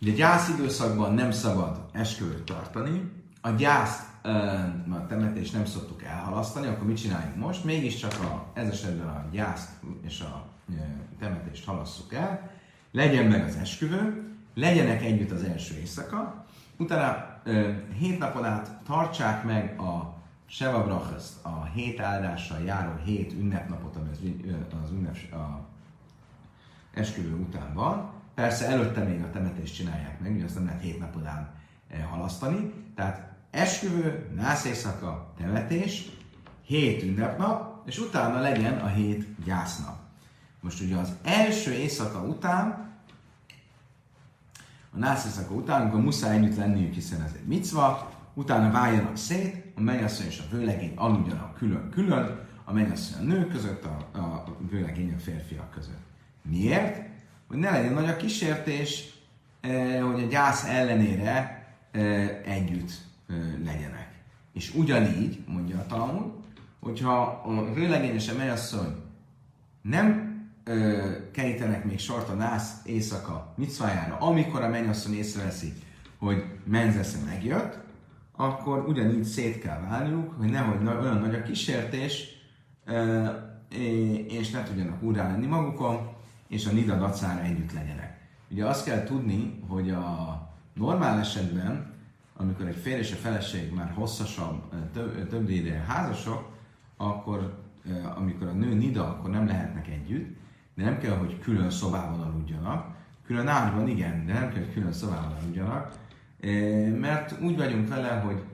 Ugye 0.02 0.12
gyász 0.12 0.48
időszakban 0.48 1.14
nem 1.14 1.30
szabad 1.30 1.84
esküvőt 1.92 2.42
tartani, 2.42 3.10
a 3.40 3.50
gyász, 3.50 4.00
a 4.90 5.06
temetést 5.08 5.52
nem 5.52 5.64
szoktuk 5.64 6.02
elhalasztani, 6.02 6.66
akkor 6.66 6.86
mit 6.86 6.96
csináljuk 6.96 7.36
most? 7.36 7.64
Mégiscsak 7.64 8.12
a, 8.12 8.46
ez 8.54 8.68
esetben 8.68 9.06
a 9.06 9.24
gyászt 9.30 9.70
és 10.00 10.20
a 10.20 10.44
temetést 11.18 11.64
halasszuk 11.64 12.14
el, 12.14 12.50
legyen 12.92 13.26
meg 13.26 13.44
az 13.44 13.56
esküvő, 13.56 14.30
legyenek 14.54 15.02
együtt 15.02 15.30
az 15.30 15.42
első 15.42 15.74
éjszaka, 15.74 16.44
utána 16.76 17.40
hét 17.98 18.18
napon 18.18 18.44
át 18.44 18.80
tartsák 18.84 19.44
meg 19.44 19.80
a 19.80 20.14
Seva 20.46 20.84
Brachaszt, 20.84 21.44
a 21.44 21.64
hét 21.74 22.00
áldással 22.00 22.58
járó 22.64 22.94
hét 23.04 23.32
ünnepnapot, 23.32 23.96
ami 23.96 24.08
az, 24.10 24.18
az 24.84 24.90
ünnep, 24.90 25.16
a 25.32 25.66
esküvő 26.94 27.34
után 27.34 27.74
van. 27.74 28.11
Persze 28.34 28.66
előtte 28.66 29.02
még 29.02 29.22
a 29.22 29.30
temetést 29.30 29.74
csinálják 29.74 30.20
meg, 30.20 30.34
ugye 30.34 30.44
azt 30.44 30.54
nem 30.54 30.64
lehet 30.64 30.80
hét 30.80 30.98
nap 30.98 31.16
után 31.16 31.54
halasztani. 32.10 32.72
Tehát 32.94 33.32
esküvő, 33.50 34.30
nász 34.36 34.64
éjszaka, 34.64 35.32
temetés, 35.38 36.10
hét 36.62 37.02
ünnepnap, 37.02 37.86
és 37.86 37.98
utána 37.98 38.40
legyen 38.40 38.78
a 38.78 38.86
hét 38.86 39.44
gyásznap. 39.44 39.96
Most 40.60 40.80
ugye 40.80 40.96
az 40.96 41.12
első 41.22 41.72
éjszaka 41.72 42.22
után, 42.22 42.90
a 44.94 44.98
nász 44.98 45.24
éjszaka 45.24 45.54
után, 45.54 45.80
amikor 45.80 46.00
muszáj 46.00 46.36
együtt 46.36 46.56
lenniük, 46.56 46.94
hiszen 46.94 47.22
ez 47.22 47.32
egy 47.34 47.46
micva, 47.46 48.12
utána 48.34 48.70
váljanak 48.70 49.16
szét, 49.16 49.72
a 49.74 49.80
mennyasszony 49.80 50.26
és 50.26 50.38
a 50.38 50.56
vőlegény 50.56 50.92
aludjanak 50.96 51.54
külön-külön, 51.54 52.40
a 52.64 52.72
mennyasszony 52.72 53.22
a 53.22 53.24
nők 53.24 53.48
között, 53.48 53.84
a, 53.84 54.18
a 54.18 54.44
vőlegény 54.70 55.14
a 55.14 55.18
férfiak 55.18 55.70
között. 55.70 56.02
Miért? 56.42 57.11
Hogy 57.52 57.60
ne 57.60 57.70
legyen 57.70 57.92
nagy 57.92 58.08
a 58.08 58.16
kísértés, 58.16 59.04
eh, 59.60 60.02
hogy 60.02 60.22
a 60.22 60.26
gyász 60.26 60.64
ellenére 60.64 61.66
eh, 61.90 62.40
együtt 62.44 62.90
eh, 63.28 63.36
legyenek. 63.64 64.08
És 64.52 64.74
ugyanígy, 64.74 65.38
mondja 65.46 65.78
a 65.78 65.86
Talmud, 65.86 66.32
hogyha 66.80 67.20
a 67.46 67.72
vőlegény 67.74 68.14
és 68.14 68.28
a 68.28 68.36
mennyasszony 68.36 68.94
nem 69.82 70.40
ö, 70.64 71.10
kerítenek 71.32 71.84
még 71.84 71.98
sort 71.98 72.28
a 72.28 72.34
nász 72.34 72.72
éjszaka 72.84 73.54
micvájára, 73.56 74.16
amikor 74.16 74.62
a 74.62 74.68
mennyasszony 74.68 75.14
észreveszi, 75.14 75.72
hogy 76.18 76.44
menzesze 76.64 77.18
megjött, 77.24 77.78
akkor 78.36 78.88
ugyanígy 78.88 79.24
szét 79.24 79.58
kell 79.58 79.80
válniuk, 79.80 80.32
hogy 80.38 80.50
nehogy 80.50 80.86
olyan 80.86 81.18
nagy 81.18 81.34
a 81.34 81.42
kísértés, 81.42 82.24
és 84.28 84.50
ne 84.50 84.62
tudjanak 84.62 85.02
úrá 85.02 85.30
lenni 85.30 85.46
magukon, 85.46 86.11
és 86.52 86.66
a 86.66 86.72
nida 86.72 86.96
dacára 86.96 87.40
együtt 87.40 87.72
legyenek. 87.72 88.20
Ugye 88.50 88.66
azt 88.66 88.84
kell 88.84 89.04
tudni, 89.04 89.60
hogy 89.68 89.90
a 89.90 90.38
normál 90.74 91.18
esetben, 91.18 91.94
amikor 92.36 92.66
egy 92.66 92.76
férj 92.76 92.98
és 92.98 93.12
a 93.12 93.16
feleség 93.16 93.72
már 93.72 93.92
hosszasabb, 93.94 94.62
több, 94.92 95.28
több 95.28 95.48
ideje 95.48 95.84
házasok, 95.88 96.50
akkor 96.96 97.60
amikor 98.16 98.46
a 98.46 98.52
nő 98.52 98.74
nida, 98.74 99.08
akkor 99.08 99.30
nem 99.30 99.46
lehetnek 99.46 99.88
együtt, 99.88 100.36
de 100.74 100.84
nem 100.84 100.98
kell, 100.98 101.16
hogy 101.16 101.38
külön 101.38 101.70
szobában 101.70 102.20
aludjanak. 102.20 102.96
Külön 103.26 103.48
ágyban 103.48 103.88
igen, 103.88 104.26
de 104.26 104.32
nem 104.32 104.52
kell, 104.52 104.62
hogy 104.62 104.72
külön 104.72 104.92
szobában 104.92 105.30
aludjanak, 105.30 105.98
mert 107.00 107.40
úgy 107.40 107.56
vagyunk 107.56 107.88
vele, 107.88 108.08
hogy 108.08 108.44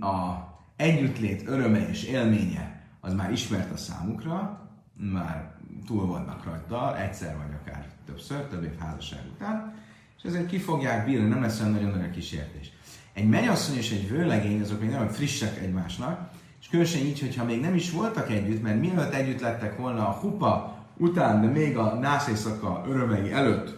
a 0.00 0.46
együttlét 0.76 1.46
öröme 1.46 1.88
és 1.88 2.04
élménye 2.04 2.82
az 3.00 3.14
már 3.14 3.32
ismert 3.32 3.72
a 3.72 3.76
számukra, 3.76 4.68
már 4.94 5.57
túl 5.86 6.06
vannak 6.06 6.44
rajta, 6.44 7.00
egyszer 7.00 7.36
vagy 7.36 7.56
akár 7.62 7.86
többször, 8.06 8.40
több 8.40 8.62
év 8.62 8.78
házasság 8.78 9.20
után, 9.34 9.74
és 10.16 10.22
ezért 10.24 10.46
ki 10.46 10.58
fogják 10.58 11.04
bírni, 11.04 11.28
nem 11.28 11.42
lesz 11.42 11.60
olyan 11.60 11.72
nagyon 11.72 11.90
nagy 11.90 12.04
a 12.04 12.10
kísértés. 12.10 12.72
Egy 13.12 13.28
mennyasszony 13.28 13.76
és 13.76 13.90
egy 13.90 14.08
vőlegény, 14.08 14.60
azok 14.60 14.80
még 14.80 14.90
nagyon 14.90 15.08
frissek 15.08 15.58
egymásnak, 15.58 16.30
és 16.60 16.68
különösen 16.68 17.00
így, 17.00 17.20
hogyha 17.20 17.44
még 17.44 17.60
nem 17.60 17.74
is 17.74 17.90
voltak 17.90 18.30
együtt, 18.30 18.62
mert 18.62 18.80
mielőtt 18.80 19.12
együtt 19.12 19.40
lettek 19.40 19.76
volna 19.76 20.08
a 20.08 20.12
hupa 20.12 20.76
után, 20.96 21.40
de 21.40 21.46
még 21.46 21.76
a 21.76 21.94
nászészaka 21.94 22.84
örömei 22.88 23.32
előtt 23.32 23.76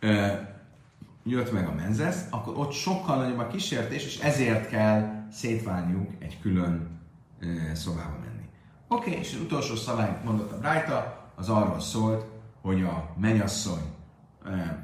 ö, 0.00 0.26
jött 1.24 1.52
meg 1.52 1.66
a 1.66 1.74
menzesz, 1.74 2.26
akkor 2.30 2.56
ott 2.56 2.72
sokkal 2.72 3.16
nagyobb 3.16 3.38
a 3.38 3.46
kísértés, 3.46 4.04
és 4.04 4.18
ezért 4.18 4.68
kell 4.68 5.26
szétválniuk 5.32 6.10
egy 6.18 6.40
külön 6.40 7.00
ö, 7.40 7.46
szobába 7.74 8.18
menni. 8.20 8.33
Oké, 8.94 9.08
okay, 9.08 9.20
és 9.20 9.34
az 9.34 9.40
utolsó 9.40 9.74
szabály 9.74 10.20
mondott 10.24 10.52
a 10.52 10.58
Brájta, 10.58 11.30
az 11.34 11.48
arról 11.48 11.80
szólt, 11.80 12.26
hogy 12.60 12.82
a 12.82 13.14
menyasszony 13.16 13.82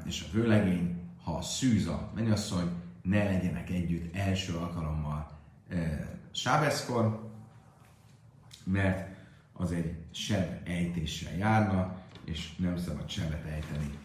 és 0.05 0.25
a 0.27 0.31
vőlegény, 0.33 1.11
ha 1.23 1.41
szűz 1.41 1.87
a 1.87 2.09
menyasszony, 2.15 2.71
ne 3.01 3.23
legyenek 3.23 3.69
együtt 3.69 4.15
első 4.15 4.55
alkalommal 4.55 5.29
Sábeszkor, 6.31 7.31
mert 8.63 9.09
az 9.53 9.71
egy 9.71 9.95
seb 10.11 10.67
ejtéssel 10.67 11.35
járna, 11.37 11.95
és 12.25 12.55
nem 12.55 12.77
szabad 12.77 13.09
sebet 13.09 13.45
ejteni 13.45 13.97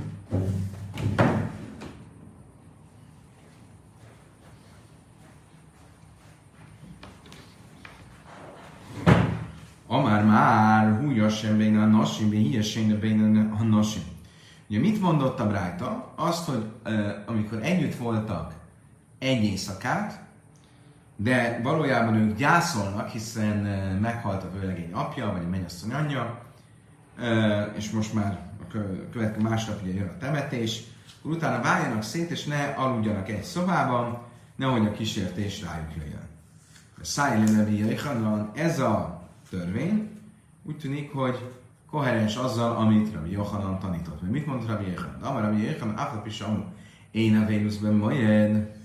már 11.24 11.32
hújasen 11.32 11.56
bén 11.56 11.78
a 11.78 11.86
nasim, 11.86 12.30
bén 12.30 12.42
hiesen 12.42 12.98
bén 12.98 13.54
a 13.58 13.62
nasim. 13.62 14.02
Ugye 14.68 14.78
mit 14.78 15.00
mondott 15.00 15.40
a 15.40 15.46
Brájta? 15.46 16.12
Azt, 16.16 16.48
hogy 16.48 16.64
amikor 17.26 17.58
együtt 17.62 17.94
voltak 17.94 18.54
egy 19.18 19.44
éjszakát, 19.44 20.22
de 21.16 21.60
valójában 21.62 22.14
ők 22.14 22.36
gyászolnak, 22.36 23.08
hiszen 23.08 23.56
meghalt 24.00 24.42
a 24.42 24.50
vőlegény 24.58 24.92
apja, 24.92 25.32
vagy 25.32 25.44
a 25.44 25.48
mennyasszony 25.48 25.92
anyja, 25.92 26.42
és 27.76 27.90
most 27.90 28.14
már 28.14 28.38
a 28.60 28.72
következő 29.12 29.48
másnap 29.48 29.82
ugye 29.82 29.94
jön 29.94 30.08
a 30.08 30.18
temetés, 30.18 30.82
akkor 31.18 31.36
utána 31.36 31.62
váljanak 31.62 32.02
szét, 32.02 32.30
és 32.30 32.44
ne 32.44 32.64
aludjanak 32.64 33.28
egy 33.28 33.42
szobában, 33.42 34.18
nehogy 34.56 34.86
a 34.86 34.92
kísértés 34.92 35.62
rájuk 35.62 35.96
jöjjön. 35.96 36.28
Szájlénevi 37.02 37.96
ez 38.54 38.78
a 38.78 39.22
törvény 39.50 40.10
úgy 40.66 40.78
tűnik, 40.78 41.12
hogy 41.12 41.52
koherens 41.90 42.36
azzal, 42.36 42.76
amit 42.76 43.12
Rabbi 43.12 43.30
Yochanan 43.30 43.78
tanított. 43.78 44.20
Mert 44.20 44.32
mit 44.32 44.46
mondta 44.46 44.72
Rabbi 44.72 44.90
Yochanan? 44.90 45.22
Amar 45.22 45.42
Rabbi 45.42 45.62
Yochanan, 45.62 45.96
Aflap 45.96 46.26
is 46.26 46.42
én 47.10 47.36
a 47.36 47.46
Vénuszben 47.46 47.94
majed. 47.94 48.76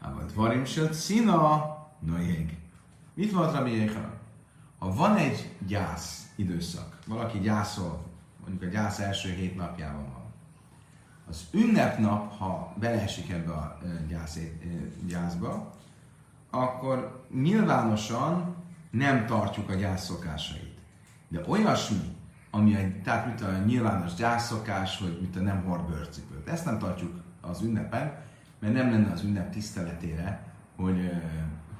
Avad 0.00 0.34
varim 0.34 0.64
szina, 0.90 1.76
noég. 1.98 2.56
Mit 3.14 3.32
mondta 3.32 3.56
Rabbi 3.56 3.76
Yochanan? 3.76 4.12
Ha 4.78 4.94
van 4.94 5.16
egy 5.16 5.56
gyász 5.66 6.32
időszak, 6.36 6.98
valaki 7.06 7.38
gyászol, 7.38 8.04
mondjuk 8.40 8.70
a 8.70 8.74
gyász 8.74 8.98
első 8.98 9.30
hét 9.30 9.56
napjában 9.56 10.02
van, 10.12 10.24
az 11.28 11.44
ünnepnap, 11.50 12.38
ha 12.38 12.74
beleesik 12.76 13.30
ebbe 13.30 13.52
a 13.52 13.78
gyász, 14.08 14.38
gyászba, 15.06 15.74
akkor 16.50 17.24
nyilvánosan 17.34 18.54
nem 18.96 19.26
tartjuk 19.26 19.70
a 19.70 19.74
gyászszokásait. 19.74 20.78
De 21.28 21.40
olyasmi, 21.46 22.16
ami 22.50 22.76
egy, 22.76 23.02
tehát 23.02 23.26
mint 23.26 23.40
a 23.40 23.58
nyilvános 23.66 24.14
gyászszokás, 24.14 24.98
hogy 24.98 25.18
mint 25.20 25.36
a 25.36 25.40
nem 25.40 25.64
hord 25.64 25.88
bőrcipőt. 25.88 26.48
Ezt 26.48 26.64
nem 26.64 26.78
tartjuk 26.78 27.22
az 27.40 27.62
ünnepen, 27.62 28.12
mert 28.60 28.74
nem 28.74 28.90
lenne 28.90 29.12
az 29.12 29.22
ünnep 29.22 29.52
tiszteletére, 29.52 30.52
hogy, 30.76 31.10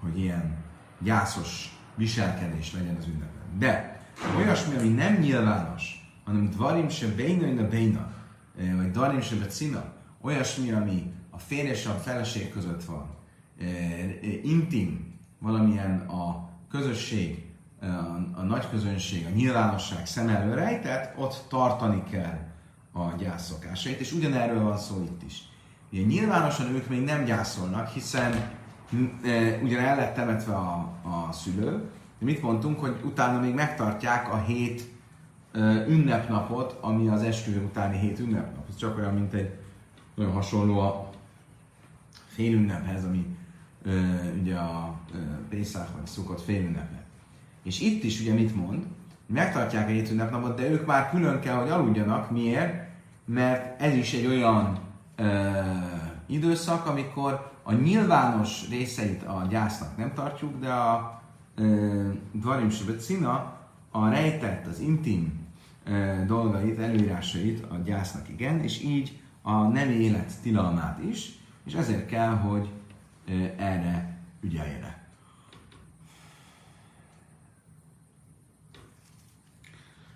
hogy 0.00 0.18
ilyen 0.18 0.56
gyászos 0.98 1.78
viselkedés 1.94 2.72
legyen 2.72 2.96
az 2.96 3.06
ünnepen. 3.06 3.58
De 3.58 4.00
olyasmi, 4.36 4.76
ami 4.76 4.88
nem 4.88 5.14
nyilvános, 5.14 6.12
hanem 6.24 6.50
dvarim 6.50 6.88
se 6.88 7.06
béna 7.06 7.62
a 7.62 7.68
béna, 7.68 8.12
vagy 8.76 8.90
dvarim 8.90 9.20
se 9.20 9.36
becina, 9.36 9.92
olyasmi, 10.20 10.70
ami 10.70 11.12
a 11.30 11.38
férj 11.38 11.68
és 11.68 11.86
a 11.86 11.90
feleség 11.90 12.50
között 12.50 12.84
van, 12.84 13.16
intim, 14.42 15.18
valamilyen 15.38 15.98
a 15.98 16.52
közösség, 16.78 17.44
a, 18.34 18.42
nagy 18.42 18.68
közönség, 18.70 19.26
a 19.26 19.34
nyilvánosság 19.34 20.06
szem 20.06 20.28
elől 20.28 20.54
rejtett, 20.54 21.18
ott 21.18 21.44
tartani 21.48 22.02
kell 22.10 22.38
a 22.92 23.16
gyászszokásait, 23.18 24.00
és 24.00 24.12
ugyanerről 24.12 24.62
van 24.62 24.78
szó 24.78 25.02
itt 25.02 25.22
is. 25.22 25.42
Ugye 25.92 26.02
nyilvánosan 26.02 26.74
ők 26.74 26.88
még 26.88 27.04
nem 27.04 27.24
gyászolnak, 27.24 27.88
hiszen 27.88 28.32
e, 29.24 29.58
ugyan 29.62 29.80
el 29.80 29.96
lett 29.96 30.14
temetve 30.14 30.54
a, 30.54 30.92
a 31.02 31.32
szülő, 31.32 31.90
de 32.18 32.24
mit 32.24 32.42
mondtunk, 32.42 32.80
hogy 32.80 33.00
utána 33.04 33.40
még 33.40 33.54
megtartják 33.54 34.32
a 34.32 34.42
hét 34.42 34.92
ünnepnapot, 35.88 36.78
ami 36.80 37.08
az 37.08 37.22
esküvő 37.22 37.64
utáni 37.64 37.98
hét 37.98 38.18
ünnepnap. 38.18 38.68
Ez 38.68 38.76
csak 38.76 38.98
olyan, 38.98 39.14
mint 39.14 39.34
egy 39.34 39.50
nagyon 40.14 40.32
hasonló 40.32 40.78
a 40.78 41.10
fél 42.26 42.52
ünnephez, 42.52 43.04
ami 43.04 43.36
ugye 44.40 44.56
a 44.56 45.00
Pészák 45.48 45.88
vagy 45.96 46.06
szokott 46.06 46.40
fél 46.40 46.60
ünnepe. 46.60 47.04
És 47.62 47.80
itt 47.80 48.02
is 48.04 48.20
ugye 48.20 48.32
mit 48.32 48.56
mond? 48.56 48.86
Megtartják 49.26 49.88
a 49.88 49.90
hét 49.90 50.10
ünnepnapot, 50.10 50.56
de 50.56 50.70
ők 50.70 50.86
már 50.86 51.10
külön 51.10 51.40
kell, 51.40 51.56
hogy 51.56 51.70
aludjanak. 51.70 52.30
Miért? 52.30 52.88
Mert 53.24 53.80
ez 53.80 53.94
is 53.94 54.12
egy 54.12 54.26
olyan 54.26 54.78
ö, 55.16 55.50
időszak, 56.26 56.86
amikor 56.86 57.52
a 57.62 57.72
nyilvános 57.72 58.68
részeit 58.68 59.22
a 59.22 59.46
gyásznak 59.50 59.96
nem 59.96 60.12
tartjuk, 60.14 60.58
de 60.60 60.72
a 60.72 61.22
Dvarim 62.32 62.70
Cina 62.98 63.56
a 63.90 64.08
rejtett, 64.08 64.66
az 64.66 64.80
intim 64.80 65.32
e, 65.84 66.24
dolgait, 66.26 66.78
előírásait 66.78 67.64
a 67.70 67.76
gyásznak 67.84 68.28
igen, 68.28 68.60
és 68.60 68.82
így 68.82 69.20
a 69.42 69.62
nem 69.62 69.90
élet 69.90 70.32
tilalmát 70.42 70.98
is, 71.10 71.38
és 71.64 71.74
ezért 71.74 72.06
kell, 72.06 72.34
hogy 72.34 72.68
erre 73.56 74.18
ügyeljenek. 74.40 75.02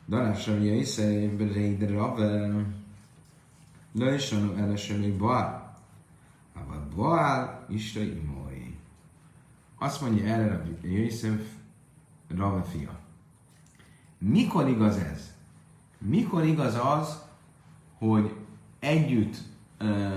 Darásra 0.08 0.54
mi 0.54 0.64
észre, 0.64 1.36
de 1.76 1.88
Ravel, 1.88 2.66
de 3.92 4.14
is 4.14 4.30
van 4.32 4.58
eleső 4.58 5.16
Baal. 5.16 5.76
Avad 6.54 6.94
Baal, 6.94 7.64
Isra 7.68 8.00
Imói. 8.00 8.74
Azt 9.78 10.00
mondja 10.00 10.24
erre 10.24 10.54
a 10.54 10.86
Jézsef, 10.86 11.40
Ravel 12.36 12.64
fia. 12.64 12.98
Mikor 14.18 14.68
igaz 14.68 14.96
ez? 14.96 15.34
Mikor 15.98 16.44
igaz 16.44 16.74
az, 16.74 17.22
hogy 17.98 18.34
együtt 18.78 19.36
ö, 19.78 20.08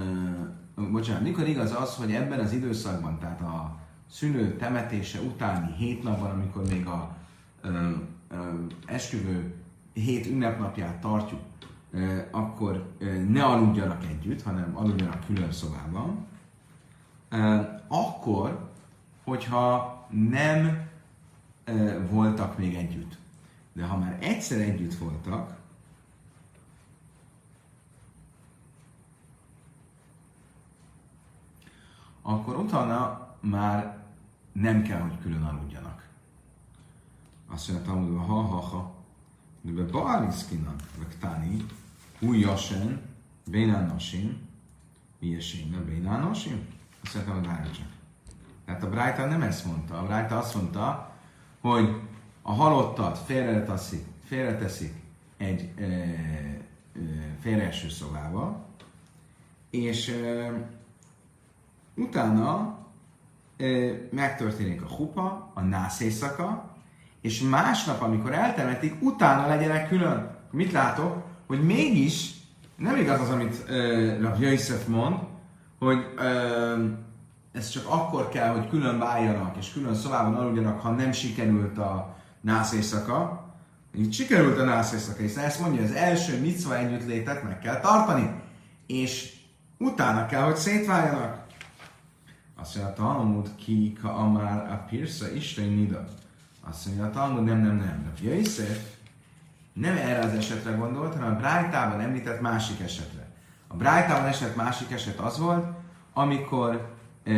bocsánat, 0.89 1.21
mikor 1.21 1.47
igaz 1.47 1.71
az, 1.71 1.95
hogy 1.95 2.11
ebben 2.13 2.39
az 2.39 2.53
időszakban, 2.53 3.19
tehát 3.19 3.41
a 3.41 3.77
szülő 4.09 4.55
temetése 4.55 5.19
utáni 5.19 5.73
hét 5.73 6.03
napban, 6.03 6.29
amikor 6.29 6.63
még 6.69 6.85
a 6.85 7.15
uh, 7.63 7.71
uh, 8.31 8.38
esküvő 8.85 9.53
hét 9.93 10.25
ünnepnapját 10.27 10.95
tartjuk, 10.95 11.39
uh, 11.93 12.17
akkor 12.31 12.93
uh, 13.00 13.23
ne 13.23 13.43
aludjanak 13.43 14.03
együtt, 14.05 14.41
hanem 14.41 14.71
aludjanak 14.73 15.25
külön 15.25 15.51
szobában, 15.51 16.25
uh, 17.31 17.65
akkor, 17.88 18.69
hogyha 19.23 20.00
nem 20.29 20.88
uh, 21.67 22.09
voltak 22.09 22.57
még 22.57 22.75
együtt. 22.75 23.17
De 23.73 23.83
ha 23.83 23.97
már 23.97 24.17
egyszer 24.21 24.59
együtt 24.59 24.93
voltak, 24.93 25.60
akkor 32.21 32.55
utána 32.55 33.27
már 33.39 33.97
nem 34.51 34.83
kell, 34.83 34.99
hogy 34.99 35.19
külön 35.21 35.43
aludjanak. 35.43 36.07
Azt 37.47 37.71
mondja 37.71 37.93
hogy 37.93 38.27
ha, 38.27 38.41
ha, 38.41 38.59
ha, 38.59 38.93
de 39.61 39.71
be 39.71 39.83
Baaliszkinak, 39.83 40.81
vagy 40.97 41.15
Tani, 41.19 41.65
új 42.19 42.39
jasen, 42.39 43.01
Bénánosim, 43.45 44.49
Ilyesén, 45.19 45.83
Bénánosim, 45.85 46.67
azt 47.03 47.13
mondtam, 47.13 47.35
hogy 47.35 47.47
várj 47.47 47.71
csak. 47.71 47.87
Tehát 48.65 48.83
a 48.83 48.89
Brájta 48.89 49.25
nem 49.25 49.41
ezt 49.41 49.65
mondta. 49.65 49.99
A 49.99 50.05
Brájta 50.05 50.37
azt 50.37 50.55
mondta, 50.55 51.15
hogy 51.59 52.01
a 52.41 52.53
halottat 52.53 53.17
félreteszik, 53.17 54.05
félreteszik 54.23 54.93
egy 55.37 55.69
e, 55.75 55.83
e, 55.83 56.67
félreeső 57.39 57.89
szobába, 57.89 58.65
és 59.69 60.07
e, 60.07 60.51
utána 61.95 62.79
megtörténik 64.11 64.81
a 64.81 64.87
hupa, 64.87 65.51
a 65.53 65.61
nász 65.61 65.99
éjszaka, 65.99 66.71
és 67.21 67.41
másnap, 67.41 68.01
amikor 68.01 68.33
eltemetik, 68.33 68.95
utána 69.01 69.47
legyenek 69.47 69.87
külön. 69.87 70.37
Mit 70.51 70.71
látok? 70.71 71.23
Hogy 71.47 71.63
mégis 71.63 72.31
nem 72.75 72.95
igaz 72.95 73.21
az, 73.21 73.29
amit 73.29 73.63
uh, 73.69 74.21
Rav 74.21 74.87
mond, 74.87 75.15
hogy 75.79 76.13
uh, 76.17 76.89
ez 77.51 77.69
csak 77.69 77.85
akkor 77.87 78.29
kell, 78.29 78.53
hogy 78.53 78.69
külön 78.69 78.99
váljanak, 78.99 79.57
és 79.57 79.73
külön 79.73 79.95
szobában 79.95 80.35
aludjanak, 80.35 80.79
ha 80.79 80.89
nem 80.91 81.11
sikerült 81.11 81.77
a 81.77 82.15
nász 82.41 82.73
éjszaka. 82.73 83.45
Így 83.97 84.13
sikerült 84.13 84.59
a 84.59 84.63
nász 84.63 84.93
éjszaka, 84.93 85.21
és 85.21 85.35
ezt 85.35 85.59
mondja, 85.59 85.83
az 85.83 85.91
első 85.91 86.39
micva 86.39 86.77
együttlétet 86.77 87.43
meg 87.43 87.59
kell 87.59 87.79
tartani, 87.79 88.31
és 88.87 89.33
utána 89.77 90.25
kell, 90.25 90.41
hogy 90.41 90.55
szétváljanak. 90.55 91.40
Azt 92.61 92.75
mondja, 92.75 92.93
a 92.93 92.95
Talmud 92.95 93.50
ki, 93.55 93.93
ka 94.01 94.15
amár 94.15 94.71
a 94.71 94.85
pirsa 94.89 95.31
Isten 95.31 95.67
nida. 95.67 96.03
Azt 96.69 96.85
mondja, 96.85 97.05
a 97.05 97.09
Talmud 97.09 97.43
nem, 97.43 97.61
nem, 97.61 97.75
nem. 97.75 98.11
A 98.15 98.19
Jöjszef 98.21 98.79
nem 99.74 99.97
erre 99.97 100.19
az 100.19 100.33
esetre 100.33 100.71
gondolt, 100.71 101.15
hanem 101.15 101.33
a 101.33 101.37
Brájtában 101.37 102.00
említett 102.00 102.41
másik 102.41 102.79
esetre. 102.79 103.27
A 103.67 103.75
Brájtában 103.75 104.25
esett 104.25 104.55
másik 104.55 104.91
eset 104.91 105.19
az 105.19 105.39
volt, 105.39 105.65
amikor 106.13 106.95
e, 107.24 107.33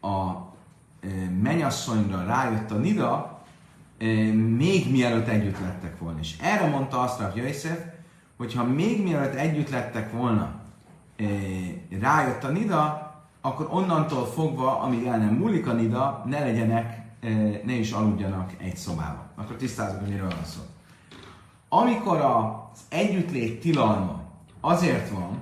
a 0.00 0.52
e, 1.00 1.08
menyasszonyra 1.42 2.24
rájött 2.24 2.70
a 2.70 2.76
nida, 2.76 3.42
e, 3.98 4.04
még 4.32 4.90
mielőtt 4.90 5.26
együtt 5.26 5.60
lettek 5.60 5.98
volna. 5.98 6.18
És 6.18 6.36
erre 6.40 6.68
mondta 6.68 7.00
azt 7.00 7.20
Rav 7.20 7.36
Jöjszef, 7.36 7.78
hogyha 8.36 8.64
még 8.64 9.02
mielőtt 9.02 9.34
együtt 9.34 9.70
lettek 9.70 10.12
volna, 10.12 10.60
e, 11.16 11.24
rájött 12.00 12.44
a 12.44 12.48
nida, 12.48 13.11
akkor 13.42 13.68
onnantól 13.70 14.26
fogva, 14.26 14.80
amíg 14.80 15.06
el 15.06 15.18
nem 15.18 15.34
múlik 15.34 15.66
a 15.66 15.72
nida, 15.72 16.22
ne 16.26 16.38
legyenek, 16.38 17.02
ne 17.64 17.72
is 17.72 17.92
aludjanak 17.92 18.52
egy 18.58 18.76
szobában. 18.76 19.30
Akkor 19.36 19.56
tisztázunk, 19.56 20.00
hogy 20.00 20.10
miről 20.10 20.28
van 20.28 20.44
szó. 20.44 20.60
Amikor 21.68 22.20
az 22.20 22.80
együttlét 22.88 23.60
tilalma 23.60 24.20
azért 24.60 25.10
van, 25.10 25.40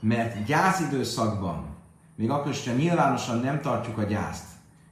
mert 0.00 0.44
gyászidőszakban, 0.44 1.66
még 2.14 2.30
akkor 2.30 2.50
is, 2.50 2.64
nyilvánosan 2.64 3.40
nem 3.40 3.60
tartjuk 3.60 3.98
a 3.98 4.02
gyászt, 4.02 4.46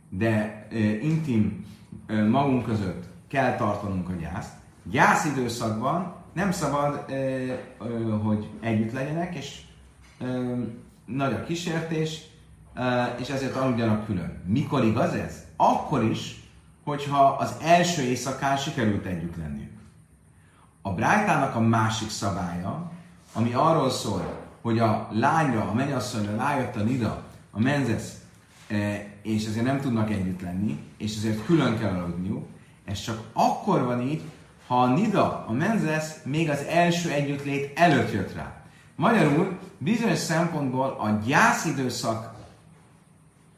de 0.08 0.66
e, 0.70 0.78
intim 1.00 1.66
e, 2.06 2.24
magunk 2.24 2.64
között 2.64 3.04
kell 3.28 3.56
tartanunk 3.56 4.08
a 4.08 4.12
gyászt, 4.12 4.52
gyászidőszakban 4.82 6.14
nem 6.32 6.52
szabad, 6.52 7.04
e, 7.08 7.14
e, 7.14 7.56
hogy 8.22 8.50
együtt 8.60 8.92
legyenek, 8.92 9.34
és 9.34 9.60
e, 10.20 10.26
nagy 11.04 11.32
a 11.32 11.44
kísértés, 11.44 12.20
és 13.18 13.28
ezért 13.28 13.56
aludjanak 13.56 14.06
külön. 14.06 14.42
Mikor 14.46 14.84
igaz 14.84 15.12
ez? 15.12 15.44
Akkor 15.56 16.04
is, 16.04 16.44
hogyha 16.84 17.24
az 17.24 17.54
első 17.62 18.02
éjszakán 18.02 18.56
sikerült 18.56 19.04
együtt 19.04 19.36
lenniük. 19.36 19.78
A 20.82 20.90
Brájtának 20.90 21.54
a 21.54 21.60
másik 21.60 22.10
szabálya, 22.10 22.90
ami 23.32 23.52
arról 23.52 23.90
szól, 23.90 24.44
hogy 24.60 24.78
a 24.78 25.08
lányra, 25.12 25.68
a 25.68 25.72
mennyasszonyra 25.72 26.36
rájött 26.36 26.76
a 26.76 26.82
nida, 26.82 27.22
a 27.50 27.60
menzesz, 27.60 28.14
és 29.22 29.46
ezért 29.46 29.64
nem 29.64 29.80
tudnak 29.80 30.10
együtt 30.10 30.40
lenni, 30.40 30.78
és 30.96 31.16
ezért 31.16 31.44
külön 31.44 31.78
kell 31.78 31.94
aludniuk, 31.94 32.46
ez 32.84 33.00
csak 33.00 33.22
akkor 33.32 33.84
van 33.84 34.00
így, 34.00 34.22
ha 34.66 34.82
a 34.82 34.94
nida, 34.94 35.44
a 35.48 35.52
menzesz 35.52 36.20
még 36.24 36.50
az 36.50 36.62
első 36.68 37.10
együttlét 37.10 37.78
előtt 37.78 38.12
jött 38.12 38.34
rá. 38.34 38.52
Magyarul 38.96 39.58
bizonyos 39.78 40.18
szempontból 40.18 40.96
a 41.00 41.18
gyászidőszak 41.26 42.34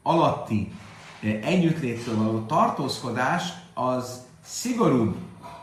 alatti 0.03 0.71
eh, 1.21 1.39
együttléttől 1.43 2.17
való 2.17 2.39
tartózkodás 2.39 3.43
az 3.73 4.21
szigorúbb, 4.43 5.15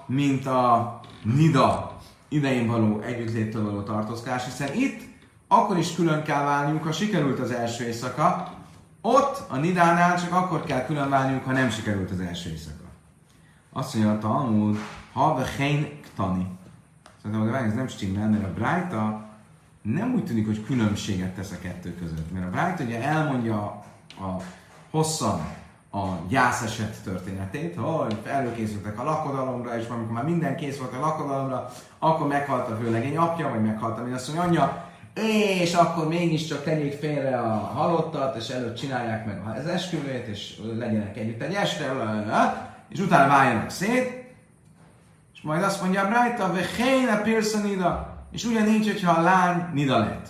mint 0.06 0.46
a 0.46 1.00
nida 1.22 1.96
idején 2.28 2.66
való 2.66 3.00
együttléttől 3.00 3.64
való 3.64 3.82
tartózkodás, 3.82 4.44
hiszen 4.44 4.74
itt 4.74 5.02
akkor 5.48 5.78
is 5.78 5.94
külön 5.94 6.22
kell 6.22 6.44
válniuk, 6.44 6.82
ha 6.82 6.92
sikerült 6.92 7.38
az 7.38 7.50
első 7.50 7.84
éjszaka, 7.84 8.54
ott 9.00 9.44
a 9.48 9.56
nidánál 9.56 10.20
csak 10.20 10.32
akkor 10.32 10.64
kell 10.64 10.84
külön 10.84 11.08
válniuk, 11.08 11.44
ha 11.44 11.52
nem 11.52 11.70
sikerült 11.70 12.10
az 12.10 12.20
első 12.20 12.50
éjszaka. 12.50 12.84
Azt 13.72 13.94
mondja 13.94 14.12
a 14.12 14.18
Talmud, 14.18 14.78
ha 15.12 15.34
vehén 15.34 16.00
ktani. 16.02 16.46
Szerintem, 17.22 17.48
hogy 17.48 17.66
ez 17.66 17.74
nem 17.74 17.88
stimmel, 17.88 18.28
mert 18.28 18.44
a 18.44 18.52
Brájta 18.52 19.28
nem 19.82 20.14
úgy 20.14 20.24
tűnik, 20.24 20.46
hogy 20.46 20.64
különbséget 20.64 21.34
tesz 21.34 21.50
a 21.50 21.58
kettő 21.58 21.94
között. 21.94 22.32
Mert 22.32 22.46
a 22.46 22.50
Brájta 22.50 22.84
ugye 22.84 23.02
elmondja 23.02 23.84
a 24.20 24.42
hosszan 24.90 25.40
a 25.92 26.04
gyászeset 26.28 27.02
történetét, 27.04 27.76
hogy 27.76 28.16
előkészültek 28.24 29.00
a 29.00 29.04
lakodalomra, 29.04 29.78
és 29.78 29.88
amikor 29.88 30.12
már 30.12 30.24
minden 30.24 30.56
kész 30.56 30.78
volt 30.78 30.94
a 30.94 31.00
lakodalomra, 31.00 31.70
akkor 31.98 32.26
meghalt 32.26 32.70
a 32.70 32.76
főlegény 32.76 33.16
apja, 33.16 33.48
vagy 33.48 33.62
meghalt 33.62 33.98
a 33.98 34.02
minasszony 34.02 34.38
anyja, 34.38 34.84
és 35.60 35.74
akkor 35.74 36.08
mégiscsak 36.08 36.62
tegyék 36.62 36.92
félre 36.92 37.38
a 37.38 37.56
halottat, 37.56 38.36
és 38.36 38.48
előtt 38.48 38.76
csinálják 38.76 39.26
meg 39.26 39.56
az 39.56 39.66
esküvőt, 39.66 40.26
és 40.26 40.60
legyenek 40.78 41.16
együtt 41.16 41.42
egy 41.42 41.54
este, 41.54 41.92
és 42.88 43.00
utána 43.00 43.28
váljanak 43.28 43.70
szét, 43.70 44.24
és 45.34 45.40
majd 45.42 45.62
azt 45.62 45.82
mondja 45.82 46.02
a 46.02 46.08
Brájta, 46.08 46.52
ve 46.52 46.60
héne 46.76 47.22
pirsa 47.22 47.58
nida, 47.58 48.16
és 48.30 48.44
ugyanígy, 48.44 48.86
hogyha 48.86 49.12
a 49.12 49.22
lány 49.22 49.64
nida 49.72 49.98
lett. 49.98 50.28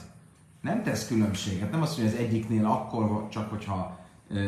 Nem 0.66 0.83
tesz 0.83 1.07
különbséget, 1.07 1.70
nem 1.70 1.83
azt 1.83 1.98
mondja, 1.98 2.16
az 2.16 2.22
egyiknél 2.22 2.66
akkor 2.66 3.29
csak, 3.29 3.50
hogyha 3.50 3.98
ö, 4.31 4.38
ö, 4.38 4.42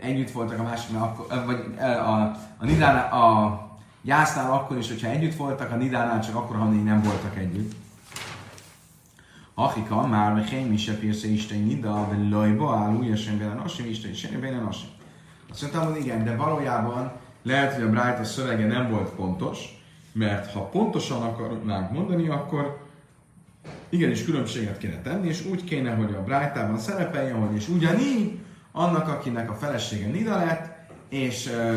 együtt 0.00 0.30
voltak, 0.30 0.58
a 0.58 0.62
másiknál 0.62 1.02
akkor, 1.02 1.44
vagy 1.46 1.64
ö, 1.78 1.82
a, 1.82 2.20
a, 2.58 2.64
nidánál, 2.64 3.12
a 3.12 3.60
jásznál 4.02 4.52
akkor 4.52 4.78
is, 4.78 4.88
hogyha 4.88 5.08
együtt 5.08 5.36
voltak, 5.36 5.70
a 5.70 5.76
nidánál 5.76 6.20
csak 6.20 6.34
akkor, 6.34 6.56
ha 6.56 6.64
nem 6.64 7.02
voltak 7.02 7.36
együtt. 7.36 7.74
Achika, 9.54 10.06
már 10.06 10.32
me 10.32 10.42
hém 10.42 10.72
is 10.72 10.82
se 10.82 10.98
pirsze 10.98 11.28
Isten 11.28 11.58
nida, 11.58 12.06
vagy 12.08 12.30
lojba 12.30 12.76
áll 12.76 12.94
újesen 12.94 13.38
benne 13.38 13.54
nasim, 13.54 13.86
Isten 13.86 14.10
is 14.10 14.26
benne 14.26 14.60
nasim. 14.60 14.88
Azt 15.50 15.62
mondtam, 15.62 15.84
hogy 15.84 16.00
igen, 16.00 16.24
de 16.24 16.36
valójában 16.36 17.12
lehet, 17.42 17.74
hogy 17.74 17.82
a 17.82 17.90
Bright 17.90 18.18
a 18.18 18.24
szövege 18.24 18.66
nem 18.66 18.90
volt 18.90 19.10
pontos, 19.10 19.82
mert 20.12 20.52
ha 20.52 20.60
pontosan 20.60 21.22
akarnánk 21.22 21.90
mondani, 21.90 22.28
akkor 22.28 22.88
igenis 23.88 24.24
különbséget 24.24 24.78
kéne 24.78 25.00
tenni, 25.00 25.28
és 25.28 25.46
úgy 25.46 25.64
kéne, 25.64 25.94
hogy 25.94 26.14
a 26.14 26.22
Brájtában 26.22 26.78
szerepeljen, 26.78 27.46
hogy 27.46 27.56
és 27.56 27.68
ugyanígy 27.68 28.38
annak, 28.72 29.08
akinek 29.08 29.50
a 29.50 29.54
felesége 29.54 30.06
Nida 30.06 30.36
lett, 30.36 30.90
és 31.08 31.46
ö, 31.46 31.76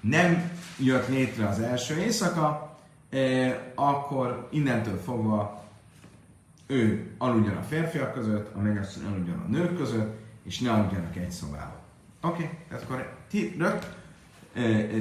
nem 0.00 0.50
jött 0.78 1.08
létre 1.08 1.48
az 1.48 1.60
első 1.60 1.96
éjszaka, 1.96 2.76
ö, 3.10 3.48
akkor 3.74 4.48
innentől 4.50 5.00
fogva 5.04 5.64
ő 6.66 7.10
aludjon 7.18 7.56
a 7.56 7.62
férfiak 7.62 8.12
között, 8.12 8.54
a 8.54 8.60
mennyasszony 8.60 9.04
aludjon 9.04 9.38
a 9.38 9.50
nők 9.50 9.76
között, 9.76 10.18
és 10.44 10.58
ne 10.58 10.70
aludjanak 10.70 11.16
egy 11.16 11.30
szobában. 11.30 11.76
Oké, 12.20 12.42
okay, 12.42 12.56
tehát 12.68 12.84
akkor 12.84 13.16
ti, 13.30 13.54
rögt, 13.58 13.86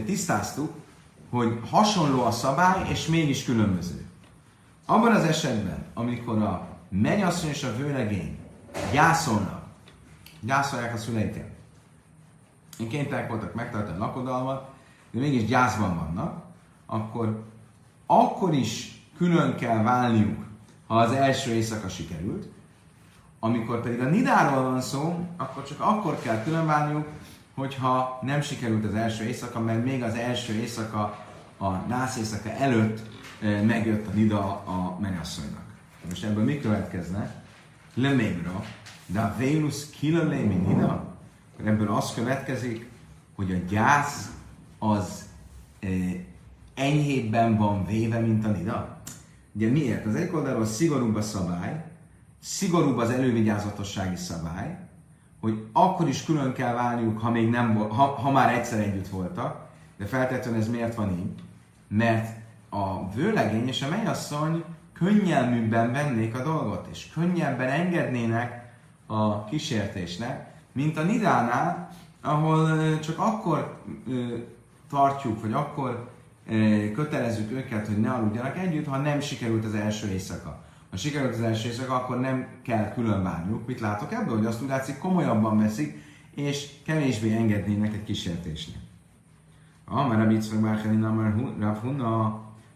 tisztáztuk, 0.06 0.74
hogy 1.30 1.60
hasonló 1.70 2.24
a 2.24 2.32
szabály, 2.32 2.90
és 2.90 3.08
mégis 3.08 3.44
különböző. 3.44 4.05
Abban 4.86 5.12
az 5.12 5.24
esetben, 5.24 5.86
amikor 5.94 6.42
a 6.42 6.68
mennyasszony 6.90 7.50
és 7.50 7.64
a 7.64 7.76
vőlegény 7.76 8.40
gyászolnak, 8.92 9.64
gyászolják 10.40 10.94
a 10.94 10.98
szüleiket, 10.98 11.50
én 12.80 12.88
kénytelenek 12.88 13.30
voltak 13.30 13.54
megtartani 13.54 13.98
a 13.98 14.00
lakodalmat, 14.00 14.70
de 15.12 15.20
mégis 15.20 15.46
gyászban 15.46 15.96
vannak, 15.96 16.44
akkor 16.86 17.44
akkor 18.06 18.54
is 18.54 19.02
külön 19.18 19.56
kell 19.56 19.84
válniuk, 19.84 20.46
ha 20.88 20.96
az 20.98 21.12
első 21.12 21.54
éjszaka 21.54 21.90
sikerült, 21.90 22.48
amikor 23.40 23.82
pedig 23.82 24.00
a 24.00 24.10
nidáról 24.10 24.64
van 24.64 24.82
szó, 24.82 25.28
akkor 25.38 25.64
csak 25.64 25.80
akkor 25.80 26.20
kell 26.20 26.44
külön 26.44 26.66
válniuk, 26.66 27.08
hogyha 27.56 28.20
nem 28.22 28.42
sikerült 28.42 28.86
az 28.86 28.96
első 28.96 29.24
éjszaka, 29.24 29.60
mert 29.60 29.84
még 29.84 30.04
az 30.04 30.14
első 30.14 30.54
éjszaka, 30.54 31.24
a 31.58 31.70
nász 31.70 32.18
éjszaka 32.18 32.50
előtt 32.50 33.15
megjött 33.42 34.08
a 34.08 34.12
nida 34.14 34.64
a 34.66 34.98
mennyasszonynak. 35.00 35.64
Most 36.10 36.24
ebből 36.24 36.44
mi 36.44 36.60
következne? 36.60 37.44
Lemégra, 37.94 38.64
de 39.06 39.20
a 39.20 39.36
Vénusz 39.38 39.90
kilölémi 39.90 40.56
nida? 40.56 41.18
Ebből 41.64 41.92
az 41.92 42.14
következik, 42.14 42.90
hogy 43.36 43.52
a 43.52 43.58
gyász 43.70 44.32
az 44.80 45.26
enyhébben 46.74 47.58
van 47.58 47.86
véve, 47.86 48.20
mint 48.20 48.46
a 48.46 48.50
nida. 48.50 49.02
Ugye 49.52 49.70
miért? 49.70 50.06
Az 50.06 50.16
egyik 50.16 50.36
oldalról 50.36 50.66
szigorúbb 50.66 51.16
a 51.16 51.22
szabály, 51.22 51.84
szigorúbb 52.40 52.98
az 52.98 53.10
elővigyázatossági 53.10 54.16
szabály, 54.16 54.78
hogy 55.40 55.68
akkor 55.74 56.08
is 56.08 56.24
külön 56.24 56.54
kell 56.54 56.74
válniuk, 56.74 57.20
ha, 57.20 57.32
még 57.32 57.50
nem, 57.50 57.76
ha, 57.76 58.06
ha 58.06 58.32
már 58.32 58.54
egyszer 58.54 58.80
együtt 58.80 59.08
voltak, 59.08 59.68
de 59.98 60.06
feltétlenül 60.06 60.60
ez 60.60 60.70
miért 60.70 60.96
van 60.96 61.12
így? 61.12 61.42
Mert 61.88 62.38
a 62.76 63.10
vőlegény 63.16 63.68
és 63.68 63.82
a 63.82 63.90
mennyasszony 63.90 64.64
könnyelműbben 64.94 65.92
vennék 65.92 66.36
a 66.36 66.44
dolgot, 66.44 66.88
és 66.92 67.10
könnyebben 67.14 67.70
engednének 67.70 68.74
a 69.06 69.46
kísértésnek, 69.46 70.54
mint 70.72 70.98
a 70.98 71.04
Nidánál, 71.04 71.90
ahol 72.22 73.00
csak 73.00 73.20
akkor 73.20 73.82
tartjuk, 74.90 75.42
vagy 75.42 75.54
akkor 75.54 76.10
kötelezzük 76.94 77.52
őket, 77.52 77.88
hogy 77.88 78.00
ne 78.00 78.12
aludjanak 78.12 78.58
együtt, 78.58 78.88
ha 78.88 78.98
nem 78.98 79.20
sikerült 79.20 79.66
az 79.66 79.74
első 79.74 80.08
éjszaka. 80.08 80.64
Ha 80.90 80.98
sikerült 80.98 81.34
az 81.34 81.42
első 81.42 81.68
éjszaka, 81.68 81.96
akkor 81.96 82.20
nem 82.20 82.48
kell 82.62 82.94
külön 82.94 83.24
várniuk. 83.24 83.68
Mit 83.68 83.80
látok 83.80 84.14
ebből? 84.14 84.38
Hogy 84.38 84.46
azt 84.46 84.62
úgy 84.62 84.68
látszik, 84.70 84.98
komolyabban 84.98 85.58
veszik, 85.58 86.04
és 86.36 86.70
kevésbé 86.86 87.36
engednének 87.36 87.94
egy 87.94 88.04
kísértésnél. 88.04 88.78
Amar 89.86 90.20
a 90.20 90.28
Bitzvag 90.28 90.62
Bárhelin, 90.62 91.58
Rav 91.60 91.78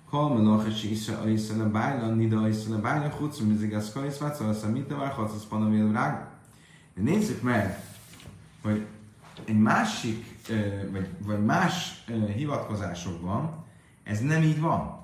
Kol 0.10 0.34
Meloches 0.34 0.84
Isra 0.84 1.20
Aisra 1.20 1.70
Bájla, 1.70 2.14
Nida 2.14 2.42
Aisra 2.42 2.80
Bájla, 2.80 3.10
Chutz 3.18 3.40
Mizigas 3.40 3.92
Kajsz, 3.92 4.18
Vácol, 4.18 4.54
Szamita, 4.54 4.98
Vár, 4.98 5.12
Hacasz 5.12 5.46
Panavél 5.46 5.92
Rága. 5.92 6.32
De 6.96 7.02
nézzük 7.02 7.42
meg, 7.42 7.84
hogy 8.62 8.86
egy 9.46 9.60
másik, 9.60 10.26
vagy, 10.92 11.08
vagy 11.26 11.46
más 11.46 12.06
hivatkozásokban 12.36 13.66
ez 14.04 14.20
nem 14.20 14.44
így 14.44 14.60
van 14.60 15.00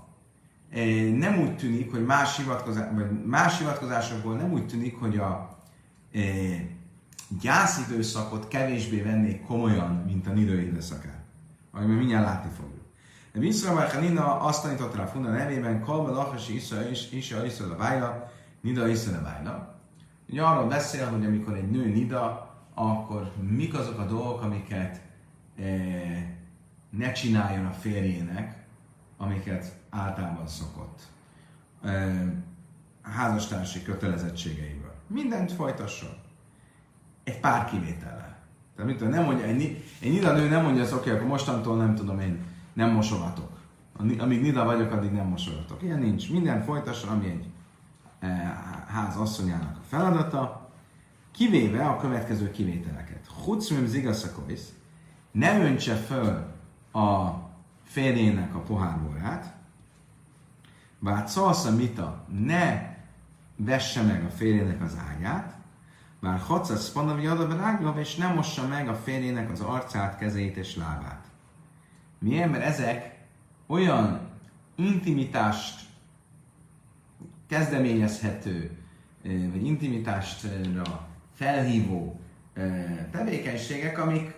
nem 1.17 1.39
úgy 1.39 1.55
tűnik, 1.55 1.91
hogy 1.91 2.05
más, 2.05 2.37
hivatkozás, 2.37 2.87
vagy 2.93 3.25
más 3.25 3.57
hivatkozásokból 3.57 4.35
nem 4.35 4.51
úgy 4.51 4.67
tűnik, 4.67 4.95
hogy 4.95 5.17
a 5.17 5.57
e, 6.13 6.21
gyászidőszakot 7.41 8.47
kevésbé 8.47 9.01
vennék 9.01 9.41
komolyan, 9.45 10.03
mint 10.05 10.27
a 10.27 10.31
nidő 10.31 10.61
időszakát. 10.61 11.23
Ahogy 11.71 11.87
mi 11.87 11.93
mindjárt 11.93 12.25
látni 12.25 12.51
fogjuk. 12.57 12.74
Vissza 13.39 13.87
Hanina 13.87 14.39
azt 14.39 14.61
tanította 14.61 15.01
a 15.01 15.07
Funda 15.07 15.29
nevében, 15.29 15.81
Kalma 15.81 16.09
Lachasi 16.09 16.55
Isra 16.55 16.89
és 16.89 17.11
Isra 17.11 17.45
Isra 17.45 17.65
a 17.71 17.75
Bájla, 17.75 18.31
Nida 18.61 18.87
Isra 18.87 19.17
a 19.17 19.21
Bájla. 19.21 19.75
Ugye 20.29 20.41
arról 20.41 20.67
beszél, 20.67 21.07
hogy 21.07 21.25
amikor 21.25 21.53
egy 21.53 21.71
nő 21.71 21.85
Nida, 21.85 22.53
akkor 22.73 23.31
mik 23.49 23.73
azok 23.73 23.99
a 23.99 24.05
dolgok, 24.05 24.41
amiket 24.41 25.01
e, 25.59 25.63
ne 26.89 27.11
csináljon 27.11 27.65
a 27.65 27.71
férjének, 27.71 28.63
amiket 29.17 29.79
általában 29.89 30.47
szokott 30.47 31.01
a 33.03 33.09
házastársi 33.09 33.83
kötelezettségeiből. 33.83 34.93
Mindent 35.07 35.51
folytasson. 35.51 36.13
Egy 37.23 37.39
pár 37.39 37.65
kivétellel. 37.65 38.37
Tehát 38.75 38.91
mit 38.91 38.97
tudom, 38.97 39.13
nem 39.13 39.23
mondja, 39.23 39.45
egy, 39.45 39.83
egy 39.99 40.11
nida 40.11 40.33
nő 40.33 40.49
nem 40.49 40.63
mondja 40.63 40.81
azt, 40.81 40.91
oké, 40.91 41.01
okay, 41.01 41.13
akkor 41.13 41.27
mostantól 41.27 41.77
nem 41.77 41.95
tudom 41.95 42.19
én, 42.19 42.53
nem 42.75 42.91
mosogatok. 42.91 43.59
Amíg 44.17 44.41
nida 44.41 44.63
vagyok, 44.63 44.91
addig 44.91 45.11
nem 45.11 45.27
mosogatok. 45.27 45.83
Ilyen 45.83 45.99
nincs. 45.99 46.31
Minden 46.31 46.63
folytasson, 46.63 47.09
ami 47.09 47.25
egy 47.25 47.45
e, 48.19 48.27
ház 48.87 49.17
asszonyának 49.17 49.77
a 49.77 49.85
feladata, 49.87 50.69
kivéve 51.31 51.85
a 51.85 51.97
következő 51.97 52.51
kivételeket. 52.51 53.27
Hucmim 53.43 53.85
zigaszakovisz, 53.85 54.73
ne 55.31 55.59
öntse 55.59 55.95
föl 55.95 56.53
a 56.91 57.29
férjének 57.83 58.55
a 58.55 58.59
pohárborát, 58.59 59.53
bár 60.99 61.29
szalsza 61.29 61.71
mita 61.71 62.25
ne 62.39 62.95
vesse 63.55 64.01
meg 64.01 64.23
a 64.23 64.29
férjének 64.29 64.81
az 64.81 64.97
ágyát, 65.09 65.57
bár 66.19 66.39
hacasz 66.39 66.91
panavi 66.91 67.27
adabeláglav, 67.27 67.97
és 67.97 68.15
nem 68.15 68.33
mossa 68.33 68.67
meg 68.67 68.87
a 68.87 68.95
férjének 68.95 69.51
az 69.51 69.59
arcát, 69.61 70.17
kezét 70.17 70.57
és 70.57 70.75
lábát. 70.75 71.25
Miért? 72.25 72.51
Mert 72.51 72.63
ezek 72.63 73.19
olyan 73.67 74.29
intimitást 74.75 75.81
kezdeményezhető, 77.47 78.71
vagy 79.23 79.65
intimitástra 79.65 81.07
felhívó 81.33 82.19
tevékenységek, 83.11 83.97
amik 83.99 84.33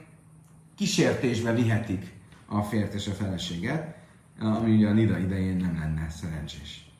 kísértésbe 0.75 1.53
vihetik 1.53 2.13
a 2.45 2.61
fért 2.61 2.93
és 2.93 3.07
a 3.07 3.11
feleséget, 3.11 3.97
ami 4.39 4.75
ugye 4.75 4.87
a 4.87 4.93
Nida 4.93 5.17
idején 5.17 5.55
nem 5.57 5.77
lenne 5.79 6.09
szerencsés. 6.09 6.91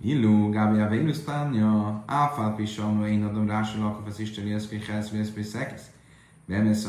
Illu, 0.00 0.50
Gábia 0.50 0.88
Vénusztánja, 0.88 2.02
Áfál 2.06 2.54
Pisam, 2.54 3.04
én 3.04 3.24
adom 3.24 3.48
rásul, 3.48 3.86
akkor 3.86 4.08
az 4.08 4.20
Isten 4.20 4.46
Jeszké, 4.46 4.80
Helsz, 4.88 5.10
Vészpé, 5.10 5.42
Szekesz. 5.42 5.90
Bemész 6.46 6.84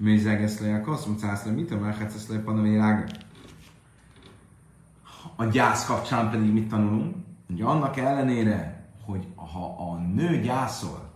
Mézegesz 0.00 0.60
le 0.60 0.74
a 0.74 0.80
koszmucász 0.80 1.44
le, 1.44 1.50
mit 1.50 1.70
a 1.70 1.78
merhetsz 1.78 2.28
le, 2.28 2.38
panavérága. 2.38 3.04
A 5.36 5.44
gyász 5.44 5.86
kapcsán 5.86 6.30
pedig 6.30 6.52
mit 6.52 6.68
tanulunk? 6.68 7.16
Ugye 7.48 7.64
annak 7.64 7.96
ellenére, 7.96 8.88
hogy 9.04 9.26
ha 9.34 9.90
a 9.90 9.98
nő 9.98 10.40
gyászol, 10.40 11.10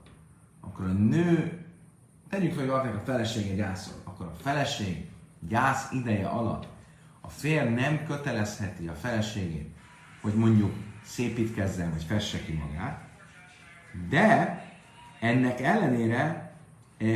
akkor 0.60 0.84
a 0.84 0.92
nő, 0.92 1.64
tegyük 2.28 2.52
fel, 2.52 2.80
hogy 2.80 2.90
a 2.96 3.02
felesége 3.04 3.54
gyászol, 3.54 3.94
akkor 4.04 4.26
a 4.26 4.34
feleség 4.42 5.10
gyász 5.48 5.92
ideje 5.92 6.26
alatt 6.26 6.66
a 7.20 7.28
férj 7.28 7.68
nem 7.68 8.04
kötelezheti 8.04 8.88
a 8.88 8.94
feleségét, 8.94 9.74
hogy 10.20 10.34
mondjuk 10.34 10.72
szépítkezzen, 11.04 11.90
vagy 11.90 12.02
fesse 12.02 12.44
ki 12.44 12.52
magát, 12.52 13.08
de 14.08 14.60
ennek 15.20 15.60
ellenére 15.60 16.51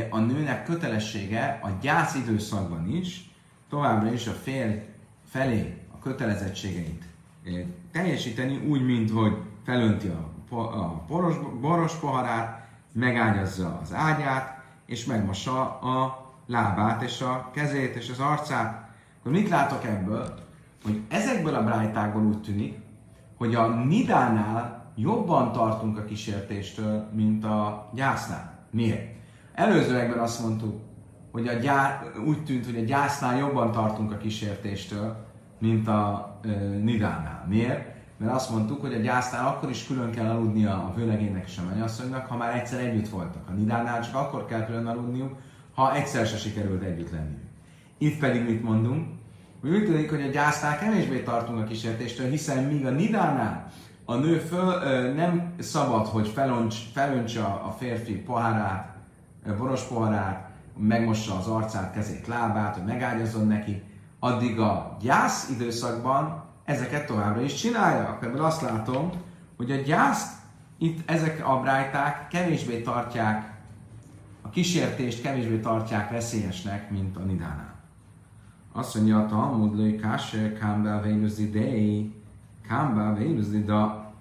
a 0.09 0.19
nőnek 0.19 0.63
kötelessége 0.63 1.59
a 1.63 1.69
gyász 1.81 2.15
időszakban 2.15 2.87
is 2.95 3.29
továbbra 3.69 4.11
is 4.13 4.27
a 4.27 4.31
férj 4.31 4.79
felé, 5.29 5.77
a 5.93 5.99
kötelezettségeit 5.99 7.05
teljesíteni, 7.91 8.57
úgy, 8.67 8.85
mint 8.85 9.11
hogy 9.11 9.37
felönti 9.63 10.07
a, 10.07 10.55
a 10.55 11.03
poros, 11.07 11.35
boros 11.61 11.93
poharát, 11.93 12.67
megágyazza 12.93 13.79
az 13.81 13.93
ágyát, 13.93 14.61
és 14.85 15.05
megmossa 15.05 15.79
a 15.79 16.25
lábát, 16.45 17.01
és 17.01 17.21
a 17.21 17.49
kezét, 17.53 17.95
és 17.95 18.09
az 18.09 18.19
arcát. 18.19 18.89
Akkor 19.19 19.31
mit 19.31 19.49
látok 19.49 19.85
ebből? 19.85 20.39
Hogy 20.83 21.01
ezekből 21.09 21.55
a 21.55 21.63
brájtákból 21.63 22.25
úgy 22.25 22.41
tűnik, 22.41 22.79
hogy 23.37 23.55
a 23.55 23.67
nidánál 23.67 24.91
jobban 24.95 25.51
tartunk 25.51 25.97
a 25.97 26.05
kísértéstől, 26.05 27.09
mint 27.13 27.43
a 27.43 27.89
gyásznál. 27.93 28.59
Miért? 28.71 29.16
Előzőekben 29.57 30.19
azt 30.19 30.41
mondtuk, 30.41 30.79
hogy 31.31 31.47
a 31.47 31.53
gyá... 31.53 32.03
úgy 32.25 32.43
tűnt, 32.43 32.65
hogy 32.65 32.77
a 32.77 32.83
gyásznál 32.83 33.37
jobban 33.37 33.71
tartunk 33.71 34.11
a 34.11 34.17
kísértéstől, 34.17 35.15
mint 35.59 35.87
a 35.87 36.31
e, 36.43 36.47
nidánál. 36.59 37.45
Miért? 37.47 37.95
Mert 38.17 38.33
azt 38.33 38.49
mondtuk, 38.49 38.81
hogy 38.81 38.93
a 38.93 38.99
gyásznál 38.99 39.47
akkor 39.47 39.69
is 39.69 39.87
külön 39.87 40.11
kell 40.11 40.29
aludnia 40.29 40.71
a 40.71 40.93
vőlegénynek 40.95 41.47
és 41.47 41.57
a 41.57 41.69
mennyasszonynak, 41.69 42.27
ha 42.27 42.37
már 42.37 42.55
egyszer 42.55 42.79
együtt 42.79 43.09
voltak. 43.09 43.49
A 43.49 43.51
nidánál 43.51 44.01
csak 44.01 44.15
akkor 44.15 44.45
kell 44.45 44.65
külön 44.65 44.85
aludniuk, 44.85 45.35
ha 45.73 45.95
egyszer 45.95 46.25
se 46.25 46.37
sikerült 46.37 46.83
együtt 46.83 47.11
lenni. 47.11 47.37
Itt 47.97 48.19
pedig 48.19 48.43
mit 48.43 48.63
mondunk? 48.63 49.07
Hogy 49.61 49.71
úgy 49.71 49.85
tűnik, 49.85 50.09
hogy 50.09 50.21
a 50.21 50.29
gyásznál 50.31 50.79
kevésbé 50.79 51.23
tartunk 51.23 51.59
a 51.59 51.63
kísértéstől, 51.63 52.29
hiszen 52.29 52.63
míg 52.63 52.85
a 52.85 52.89
nidánál 52.89 53.71
a 54.05 54.15
nő 54.15 54.37
föl, 54.37 54.81
ö, 54.83 55.13
nem 55.13 55.53
szabad, 55.59 56.07
hogy 56.07 56.27
felönts, 56.27 56.75
felöntse 56.93 57.43
a 57.43 57.75
férfi 57.77 58.13
pohárát, 58.13 58.96
boros 59.53 59.83
poharát, 59.83 60.49
megmossa 60.77 61.37
az 61.37 61.47
arcát, 61.47 61.93
kezét, 61.93 62.27
lábát, 62.27 62.75
hogy 62.75 62.85
megágyazzon 62.85 63.47
neki, 63.47 63.83
addig 64.19 64.59
a 64.59 64.97
gyász 65.01 65.49
időszakban 65.49 66.43
ezeket 66.65 67.05
továbbra 67.05 67.41
is 67.41 67.53
csinálja. 67.53 68.17
Ebből 68.21 68.43
azt 68.43 68.61
látom, 68.61 69.11
hogy 69.57 69.71
a 69.71 69.75
gyászt 69.75 70.35
itt 70.77 71.09
ezek 71.09 71.47
a 71.47 71.59
brájták 71.59 72.27
kevésbé 72.27 72.81
tartják, 72.81 73.55
a 74.41 74.49
kísértést 74.49 75.21
kevésbé 75.21 75.59
tartják 75.59 76.09
veszélyesnek, 76.09 76.89
mint 76.89 77.17
a 77.17 77.19
nidánál. 77.19 77.75
Azt 78.71 78.95
mondja 78.95 79.19
a 79.19 79.25
Talmud, 79.25 79.79
hogy 79.79 79.99
káse 79.99 80.53
kámbá 80.53 81.01
vénuzi 81.01 81.49
dei, 81.49 82.15
kámbá 82.67 83.13
vénuzi 83.13 83.63
da. 83.63 84.13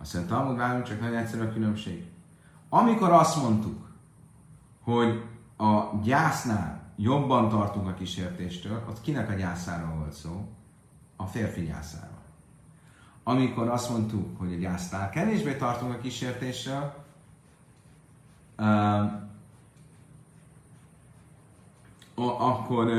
Azt 0.00 0.14
mondja, 0.14 0.36
Talmud, 0.36 0.82
csak 0.82 1.00
nagyon 1.00 1.16
egyszerű 1.16 1.42
a 1.42 1.52
különbség. 1.52 2.06
Amikor 2.76 3.10
azt 3.10 3.42
mondtuk, 3.42 3.88
hogy 4.82 5.22
a 5.56 5.82
gyásznál 6.02 6.92
jobban 6.96 7.48
tartunk 7.48 7.88
a 7.88 7.94
kísértéstől, 7.94 8.84
ott 8.88 9.00
kinek 9.00 9.30
a 9.30 9.34
gyászáról 9.34 9.94
volt 9.98 10.12
szó? 10.12 10.48
A 11.16 11.24
férfi 11.24 11.64
gyászáról. 11.64 12.22
Amikor 13.22 13.68
azt 13.68 13.90
mondtuk, 13.90 14.38
hogy 14.38 14.52
a 14.52 14.56
gyásznál 14.56 15.10
kevésbé 15.10 15.56
tartunk 15.56 15.94
a 15.94 15.98
kísértéstől, 15.98 16.94
uh, 18.58 19.12
akkor, 22.14 22.90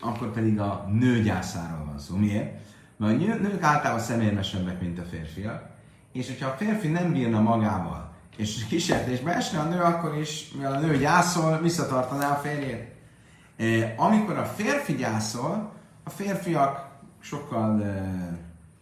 akkor 0.00 0.32
pedig 0.32 0.60
a 0.60 0.88
nő 0.92 1.22
gyászáról 1.22 1.84
van 1.84 1.98
szó. 1.98 2.16
Miért? 2.16 2.60
Mert 2.96 3.12
a 3.12 3.16
nők 3.16 3.62
általában 3.62 4.02
személyesebbek, 4.02 4.80
mint 4.80 4.98
a 4.98 5.02
férfiak, 5.02 5.73
és 6.14 6.26
hogyha 6.26 6.48
a 6.48 6.56
férfi 6.56 6.88
nem 6.88 7.12
bírna 7.12 7.40
magával, 7.40 8.12
és 8.36 8.66
kísértésbe 8.66 9.34
esne 9.34 9.58
a 9.58 9.64
nő, 9.64 9.80
akkor 9.80 10.16
is, 10.16 10.50
mivel 10.54 10.72
a 10.72 10.78
nő 10.78 10.98
gyászol, 10.98 11.60
visszatartaná 11.60 12.30
a 12.30 12.34
férjét. 12.34 12.92
E, 13.56 13.94
amikor 13.96 14.38
a 14.38 14.44
férfi 14.44 14.94
gyászol, 14.94 15.72
a 16.04 16.10
férfiak 16.10 16.88
sokkal 17.20 17.82
e, 17.82 18.12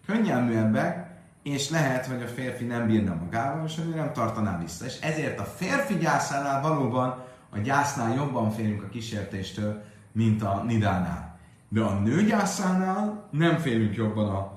könnyelműebbek, 0.07 1.11
és 1.43 1.71
lehet, 1.71 2.07
hogy 2.07 2.23
a 2.23 2.27
férfi 2.27 2.65
nem 2.65 2.87
bírna 2.87 3.15
magával, 3.15 3.65
és 3.67 3.79
a 3.79 3.83
nő 3.83 3.95
nem 3.95 4.13
tartaná 4.13 4.59
vissza. 4.59 4.85
És 4.85 5.01
ezért 5.01 5.39
a 5.39 5.45
férfi 5.45 5.95
gyászánál 5.95 6.61
valóban 6.61 7.25
a 7.51 7.59
gyásznál 7.59 8.15
jobban 8.15 8.51
félünk 8.51 8.83
a 8.83 8.89
kísértéstől, 8.89 9.83
mint 10.13 10.43
a 10.43 10.63
nidánál. 10.67 11.39
De 11.69 11.81
a 11.81 11.99
nő 11.99 12.25
gyászánál 12.25 13.29
nem 13.31 13.59
félünk 13.59 13.95
jobban 13.95 14.29
a 14.29 14.53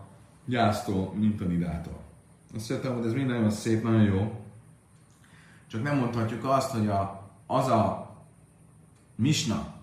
gyásztól, 0.45 1.13
mint 1.13 1.41
a 1.41 1.45
nidától. 1.45 2.04
Azt 2.55 2.69
jöttem, 2.69 2.95
hogy 2.95 3.05
ez 3.05 3.13
mind 3.13 3.27
nagyon 3.27 3.51
szép, 3.51 3.83
nagyon 3.83 4.01
jó. 4.01 4.41
Csak 5.67 5.83
nem 5.83 5.97
mondhatjuk 5.97 6.45
azt, 6.45 6.71
hogy 6.71 6.87
a, 6.87 7.29
az 7.47 7.67
a 7.67 8.09
misna, 9.15 9.73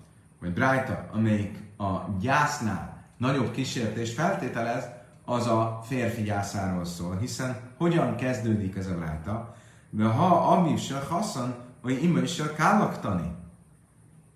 vagy 0.41 0.53
brájta, 0.53 1.09
amelyik 1.13 1.59
a 1.79 1.99
gyásznál 2.21 3.05
nagyobb 3.17 3.51
kísértést 3.51 4.15
feltételez, 4.15 4.85
az 5.25 5.47
a 5.47 5.81
férfi 5.85 6.23
gyászáról 6.23 6.85
szól. 6.85 7.17
Hiszen 7.17 7.57
hogyan 7.77 8.17
kezdődik 8.17 8.77
ez 8.77 8.87
a 8.87 8.95
brájta? 8.95 9.55
De 9.91 10.05
ha 10.05 10.53
ami 10.53 10.77
se 10.77 10.99
haszon, 11.09 11.55
vagy 11.83 12.03
imma 12.03 12.19
is 12.19 12.43
kállaktani. 12.57 13.35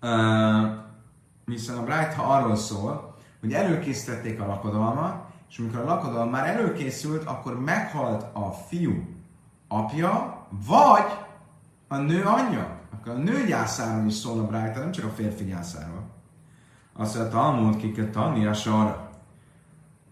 Uh, 0.01 0.67
hiszen 1.45 1.77
a 1.77 1.83
brájta 1.83 2.23
arról 2.23 2.55
szól, 2.55 3.15
hogy 3.39 3.53
előkészítették 3.53 4.41
a 4.41 4.45
lakodalmat, 4.45 5.26
és 5.49 5.57
amikor 5.57 5.79
a 5.79 5.85
lakodalom 5.85 6.29
már 6.29 6.47
előkészült, 6.47 7.23
akkor 7.23 7.59
meghalt 7.59 8.35
a 8.35 8.51
fiú 8.51 9.03
apja, 9.67 10.45
vagy 10.67 11.05
a 11.87 11.97
nő 11.97 12.23
anyja. 12.23 12.79
Akkor 12.93 13.11
a 13.11 13.17
nő 13.17 13.45
gyászáról 13.45 14.07
is 14.07 14.13
szól 14.13 14.39
a 14.39 14.47
brájta, 14.47 14.79
nem 14.79 14.91
csak 14.91 15.05
a 15.05 15.09
férfi 15.15 15.43
gyászáról. 15.43 16.03
Azt 16.93 17.15
mondja 17.17 17.39
a 17.39 17.41
Talmud, 17.41 17.77
ki 17.77 17.91
kell 17.91 18.09
tanni 18.09 18.45
a 18.45 18.53
sorra. 18.53 19.09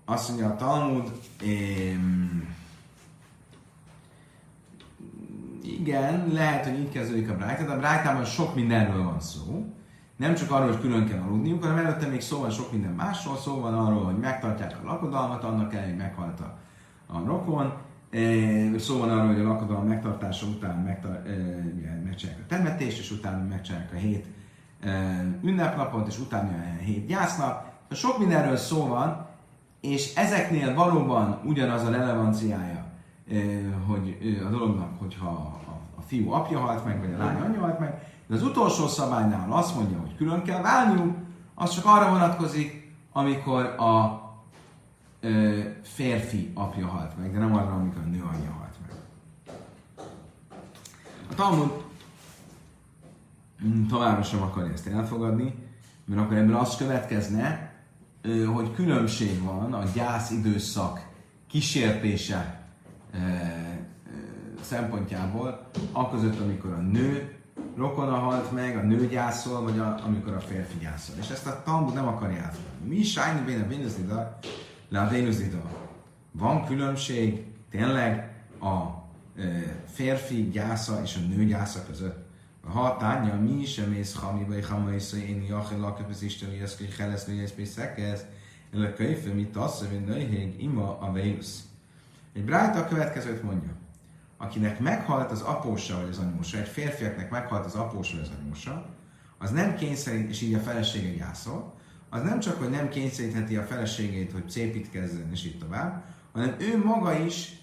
Azt 0.05 0.27
mondja 0.27 0.47
a 0.47 0.55
Talmud, 0.55 1.11
ém, 1.41 2.55
igen, 5.61 6.27
lehet, 6.31 6.65
hogy 6.65 6.79
így 6.79 6.91
kezdődik 6.91 7.29
a 7.29 7.35
brájta, 7.35 7.63
de 7.65 7.71
a 7.71 7.77
brájtában 7.77 8.25
sok 8.25 8.55
mindenről 8.55 9.03
van 9.03 9.19
szó. 9.19 9.74
Nem 10.15 10.35
csak 10.35 10.51
arról, 10.51 10.67
hogy 10.67 10.79
külön 10.79 11.07
kell 11.07 11.21
aludniuk, 11.21 11.63
hanem 11.63 11.85
előtte 11.85 12.07
még 12.07 12.21
szó 12.21 12.39
van 12.39 12.49
sok 12.49 12.71
minden 12.71 12.91
másról, 12.91 13.37
szó 13.37 13.59
van 13.59 13.73
arról, 13.73 14.03
hogy 14.03 14.17
megtartják 14.17 14.77
a 14.83 14.87
lakodalmat, 14.87 15.43
annak 15.43 15.73
elég 15.73 15.89
hogy 15.89 15.97
meghalt 15.97 16.39
a, 16.39 16.57
a 17.05 17.25
rokon, 17.25 17.73
Szó 18.77 18.97
van 18.97 19.09
arról, 19.09 19.27
hogy 19.27 19.39
a 19.39 19.47
lakodalom 19.47 19.87
megtartása 19.87 20.45
után 20.45 20.77
megtar- 20.77 21.27
megcsinálják 22.03 22.43
a 22.43 22.47
temetést, 22.47 22.99
és 22.99 23.11
utána 23.11 23.43
megcsinálják 23.43 23.93
a 23.93 23.95
hét 23.95 24.25
ünnepnapot, 25.43 26.07
és 26.07 26.19
utána 26.19 26.49
a 26.49 26.83
hét 26.83 27.05
gyásznap. 27.05 27.73
Sok 27.91 28.19
mindenről 28.19 28.55
szó 28.55 28.87
van, 28.87 29.27
és 29.81 30.15
ezeknél 30.15 30.73
valóban 30.73 31.41
ugyanaz 31.43 31.83
a 31.83 31.89
relevanciája, 31.91 32.85
hogy 33.87 34.17
a 34.45 34.49
dolognak, 34.49 34.99
hogyha 34.99 35.27
a 35.27 35.79
fiú 36.05 36.31
apja 36.31 36.59
halt 36.59 36.85
meg, 36.85 36.99
vagy 36.99 37.13
a 37.13 37.17
lány 37.17 37.41
anyja 37.41 37.59
halt 37.59 37.79
meg, 37.79 38.13
de 38.27 38.35
az 38.35 38.43
utolsó 38.43 38.87
szabálynál 38.87 39.51
azt 39.51 39.75
mondja, 39.75 39.99
hogy 39.99 40.15
külön 40.15 40.43
kell 40.43 40.61
válniuk, 40.61 41.15
az 41.53 41.69
csak 41.69 41.85
arra 41.85 42.09
vonatkozik, 42.09 42.93
amikor 43.11 43.65
a 43.65 44.23
ö, 45.19 45.59
férfi 45.83 46.51
apja 46.53 46.87
halt 46.87 47.17
meg, 47.17 47.33
de 47.33 47.39
nem 47.39 47.55
arra, 47.55 47.73
amikor 47.73 48.01
a 48.01 48.09
nő 48.09 48.23
anyja 48.33 48.51
halt 48.59 48.75
meg. 48.87 48.97
A 51.31 51.35
Talmud 51.35 51.71
mm, 53.65 53.87
továbbra 53.87 54.23
sem 54.23 54.41
akarja 54.41 54.71
ezt 54.71 54.87
elfogadni, 54.87 55.55
mert 56.05 56.21
akkor 56.21 56.37
ebből 56.37 56.55
az 56.55 56.75
következne, 56.75 57.73
hogy 58.53 58.73
különbség 58.73 59.43
van 59.43 59.73
a 59.73 59.83
gyász 59.93 60.31
időszak 60.31 61.07
kísértése 61.47 62.63
szempontjából, 64.65 65.69
aközött, 65.91 66.39
amikor 66.39 66.71
a 66.71 66.81
nő 66.81 67.35
rokona 67.75 68.15
halt 68.15 68.51
meg, 68.51 68.77
a 68.77 68.81
nő 68.81 69.07
gyászol, 69.07 69.61
vagy 69.61 69.79
a, 69.79 69.99
amikor 70.05 70.33
a 70.33 70.39
férfi 70.39 70.77
gyászol. 70.81 71.15
És 71.19 71.29
ezt 71.29 71.47
a 71.47 71.61
Talmud 71.63 71.93
nem 71.93 72.07
akarja 72.07 72.37
elfogadni. 72.37 72.87
Mi 72.87 72.95
is 72.95 73.11
sájni 73.11 73.45
béne 73.45 73.63
a 74.99 75.07
Vénuszida. 75.07 75.61
Van 76.31 76.65
különbség 76.65 77.45
tényleg 77.69 78.33
a 78.59 79.03
e, 79.41 79.45
férfi 79.93 80.49
gyásza 80.49 81.01
és 81.03 81.15
a 81.15 81.27
nő 81.35 81.45
gyásza 81.45 81.85
között. 81.87 82.23
Ha 82.73 82.97
tánya, 82.97 83.35
mi 83.35 83.65
sem 83.65 83.89
mész 83.89 84.15
hami, 84.15 84.43
vagy 84.43 84.65
hamaisza, 84.65 85.17
én 85.17 85.45
jachel 85.49 85.79
lakep 85.79 86.09
az 86.09 86.21
Isten, 86.21 86.49
hogy 86.49 86.59
ezt 86.59 86.95
kelesz, 86.97 87.25
hogy 87.25 87.39
ezt 87.39 87.65
szekez, 87.65 88.25
el 88.73 88.81
a 88.81 88.93
könyvő, 88.93 89.33
mit 89.33 89.51
tassza, 89.51 89.85
hogy 89.89 90.05
nőhég, 90.05 90.61
ima 90.61 90.99
a 90.99 91.11
Vénusz. 91.11 91.63
Egy 92.33 92.45
brájta 92.45 92.79
a 92.79 92.87
következőt 92.87 93.43
mondja. 93.43 93.69
Akinek 94.37 94.79
meghalt 94.79 95.31
az 95.31 95.41
apósa 95.41 95.99
vagy 95.99 96.09
az 96.09 96.17
anyósa, 96.17 96.57
egy 96.57 96.67
férfiaknek 96.67 97.29
meghalt 97.29 97.65
az 97.65 97.75
apósa 97.75 98.17
vagy 98.17 98.25
az 98.25 98.31
anyósa, 98.41 98.85
az 99.37 99.51
nem 99.51 99.75
kényszerít, 99.75 100.29
és 100.29 100.41
így 100.41 100.53
a 100.53 100.59
felesége 100.59 101.09
gyászol, 101.09 101.73
az 102.09 102.21
nem 102.21 102.39
csak, 102.39 102.57
hogy 102.57 102.69
nem 102.69 102.89
kényszerítheti 102.89 103.55
a 103.55 103.63
feleségét, 103.63 104.31
hogy 104.31 104.49
szépítkezzen, 104.49 105.31
és 105.31 105.45
így 105.45 105.57
tovább, 105.57 106.03
hanem 106.31 106.55
ő 106.59 106.83
maga 106.83 107.19
is 107.19 107.59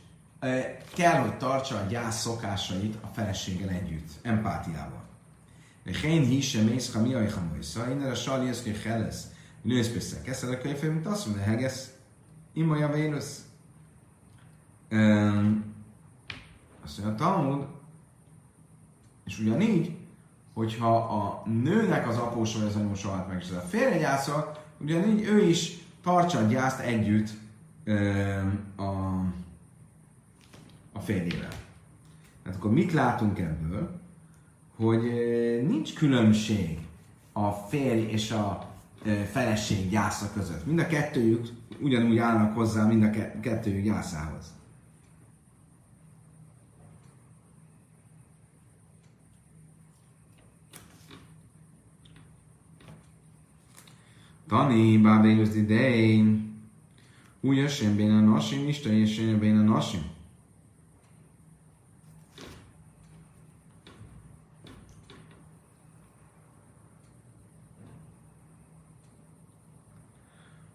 kell, 0.95 1.21
hogy 1.21 1.37
tartsa 1.37 1.77
a 1.77 1.87
gyász 1.89 2.21
szokásait 2.21 2.97
a 3.01 3.07
feleséggel 3.07 3.69
együtt, 3.69 4.09
empátiával. 4.23 5.03
Hén 5.85 6.25
híse 6.25 6.63
mész, 6.63 6.93
ha 6.93 7.01
mi 7.01 7.15
a 7.15 7.19
hajsza, 7.19 7.91
innen 7.91 8.11
a 8.11 8.15
sali 8.15 8.49
ez 8.49 8.63
ki 8.63 8.73
helesz. 8.85 9.27
Nősz 9.63 9.89
persze, 9.89 10.23
keszel 10.23 10.51
a 10.51 10.59
könyvő, 10.59 10.93
mint 10.93 11.07
azt 11.07 11.27
mondja, 11.27 11.45
hegesz, 11.45 11.93
imolya 12.53 12.89
vénusz. 12.89 13.41
Azt 16.85 16.99
mondja, 16.99 17.27
Talmud, 17.27 17.66
és 19.25 19.38
ugyanígy, 19.38 19.97
hogyha 20.55 20.97
a 20.97 21.49
nőnek 21.49 22.09
az 22.09 22.16
apósa 22.16 22.59
vagy 22.59 22.68
az 22.68 22.77
anyósa 22.77 23.09
halt 23.09 23.29
meg, 23.29 23.40
és 23.40 23.49
ez 23.49 23.57
a 23.57 23.61
férje 23.61 23.99
gyászol, 23.99 24.57
ugyanígy 24.81 25.23
ő 25.23 25.42
is 25.42 25.79
tartsa 26.03 26.38
a 26.38 26.42
gyászt 26.42 26.81
együtt 26.81 27.31
a, 28.77 28.83
a 30.92 31.01
férjével. 31.01 31.53
Tehát 32.42 32.59
akkor 32.59 32.73
mit 32.73 32.92
látunk 32.92 33.38
ebből? 33.38 34.01
Hogy 34.77 35.03
nincs 35.66 35.95
különbség 35.95 36.79
a 37.33 37.51
férj 37.51 38.01
és 38.01 38.31
a 38.31 38.71
feleség 39.31 39.90
gyásza 39.90 40.33
között. 40.35 40.66
Mind 40.66 40.79
a 40.79 40.87
kettőjük 40.87 41.47
ugyanúgy 41.81 42.18
állnak 42.18 42.55
hozzá 42.55 42.87
mind 42.87 43.03
a 43.03 43.11
kettőjük 43.40 43.85
gyászához. 43.85 44.53
Tani, 54.53 54.99
Bábélus 54.99 55.49
Didei, 55.49 56.41
úgy 57.41 57.69
sem 57.69 57.97
bén 57.97 58.11
a 58.11 58.21
nasim, 58.21 58.69
Isten 58.69 58.93
és 58.93 59.37
bén 59.38 59.59
a 59.59 59.62
nasim. 59.62 60.01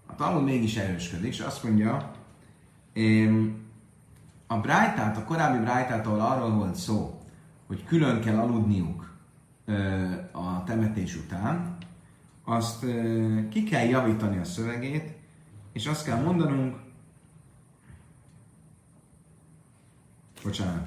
A 0.06 0.16
Talmud 0.16 0.44
mégis 0.44 0.76
erősködik, 0.76 1.28
és 1.28 1.40
azt 1.40 1.64
mondja, 1.64 2.12
a 4.48 4.58
Brájtát, 4.58 5.18
a 5.18 5.24
korábbi 5.24 5.64
Brájtától 5.64 6.20
arról 6.20 6.52
volt 6.52 6.76
szó, 6.76 7.22
hogy 7.68 7.84
külön 7.84 8.22
kell 8.22 8.38
aludniuk 8.38 9.18
a 10.32 10.64
temetés 10.64 11.16
után, 11.16 11.78
azt 12.50 12.86
ki 13.50 13.64
kell 13.64 13.86
javítani 13.86 14.38
a 14.38 14.44
szövegét, 14.44 15.18
és 15.74 15.88
azt 15.88 16.06
kell 16.06 16.22
mondanunk, 16.22 16.76
bocsánat, 20.44 20.86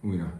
újra. 0.00 0.32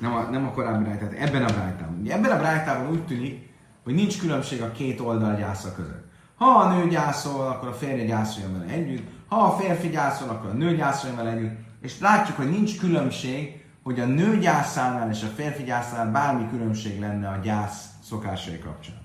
Nem 0.00 0.14
a, 0.14 0.22
nem 0.22 0.46
a 0.46 0.50
korábbi 0.50 0.84
rájtát, 0.84 1.12
ebben 1.12 1.44
a 1.44 1.52
rájtában. 1.52 2.02
Ebben 2.08 2.30
a 2.30 2.42
rájtában 2.42 2.90
úgy 2.90 3.06
tűnik, 3.06 3.48
hogy 3.84 3.94
nincs 3.94 4.20
különbség 4.20 4.62
a 4.62 4.72
két 4.72 5.00
oldal 5.00 5.36
gyásza 5.36 5.74
között. 5.74 6.04
Ha 6.34 6.46
a 6.46 6.76
nő 6.76 6.88
gyászol, 6.88 7.46
akkor 7.46 7.68
a 7.68 7.74
férje 7.74 8.04
gyászoljon 8.04 8.52
vele 8.52 8.72
együtt, 8.72 9.08
ha 9.28 9.36
a 9.36 9.56
férfi 9.56 9.88
gyászol, 9.88 10.28
akkor 10.28 10.50
a 10.50 10.54
nő 10.54 10.76
gyászoljon 10.76 11.16
vele 11.16 11.30
együtt, 11.30 11.58
és 11.80 12.00
látjuk, 12.00 12.36
hogy 12.36 12.50
nincs 12.50 12.78
különbség, 12.78 13.63
hogy 13.84 14.00
a 14.00 14.06
nő 14.06 14.38
gyászánál 14.38 15.10
és 15.10 15.22
a 15.22 15.26
férfi 15.26 15.62
gyászánál 15.62 16.12
bármi 16.12 16.48
különbség 16.48 17.00
lenne 17.00 17.28
a 17.28 17.40
gyász 17.42 17.88
szokásai 18.02 18.58
kapcsán. 18.58 18.96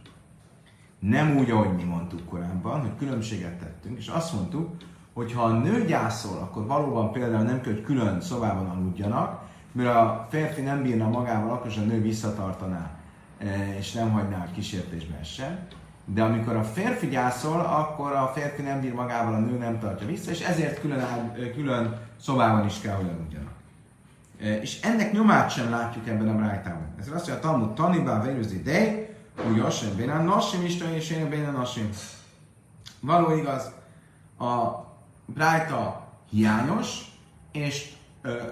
Nem 0.99 1.37
úgy, 1.37 1.51
ahogy 1.51 1.75
mi 1.75 1.83
mondtuk 1.83 2.25
korábban, 2.25 2.81
hogy 2.81 2.95
különbséget 2.97 3.59
tettünk, 3.59 3.97
és 3.97 4.07
azt 4.07 4.33
mondtuk, 4.33 4.75
hogy 5.13 5.33
ha 5.33 5.43
a 5.43 5.51
nő 5.51 5.85
gyászol, 5.85 6.37
akkor 6.37 6.65
valóban 6.65 7.11
például 7.11 7.43
nem 7.43 7.61
kell, 7.61 7.73
hogy 7.73 7.83
külön 7.83 8.21
szobában 8.21 8.69
aludjanak, 8.69 9.41
mert 9.71 9.95
a 9.95 10.27
férfi 10.29 10.61
nem 10.61 10.81
bírna 10.81 11.09
magával, 11.09 11.51
akkor 11.51 11.71
a 11.77 11.81
nő 11.81 12.01
visszatartaná, 12.01 12.91
e, 13.37 13.77
és 13.77 13.91
nem 13.91 14.11
hagyná, 14.11 14.37
hogy 14.37 14.51
kísértésbe 14.51 15.17
essen. 15.19 15.67
De 16.05 16.23
amikor 16.23 16.55
a 16.55 16.63
férfi 16.63 17.07
gyászol, 17.07 17.59
akkor 17.59 18.11
a 18.11 18.31
férfi 18.35 18.61
nem 18.61 18.81
bír 18.81 18.93
magával, 18.93 19.33
a 19.33 19.39
nő 19.39 19.57
nem 19.57 19.79
tartja 19.79 20.07
vissza, 20.07 20.31
és 20.31 20.39
ezért 20.39 20.79
külön, 20.79 20.99
áll, 20.99 21.51
külön 21.55 21.97
szobában 22.19 22.65
is 22.65 22.79
kell, 22.79 22.95
hogy 22.95 23.09
aludjanak. 23.09 23.48
És 24.39 24.81
ennek 24.81 25.11
nyomát 25.11 25.49
sem 25.49 25.69
látjuk 25.69 26.07
ebben 26.07 26.29
a 26.29 26.35
brájtában. 26.35 26.87
Ez 26.99 27.07
azt 27.07 27.15
mondja, 27.15 27.33
a 27.33 27.39
Talmud 27.39 27.73
tanibá 27.73 28.21
vérőzi 28.21 28.61
dej, 28.61 29.15
úgy 29.49 29.59
asem 29.59 29.95
bénán 29.95 30.25
nasim, 30.25 30.65
Isten 30.65 30.93
és 30.93 31.09
én 31.09 31.29
bénán 31.29 31.53
nasim. 31.53 31.89
Való 32.99 33.35
igaz, 33.35 33.71
a 34.39 34.85
brájta 35.25 36.07
hiányos, 36.29 37.17
és 37.51 37.93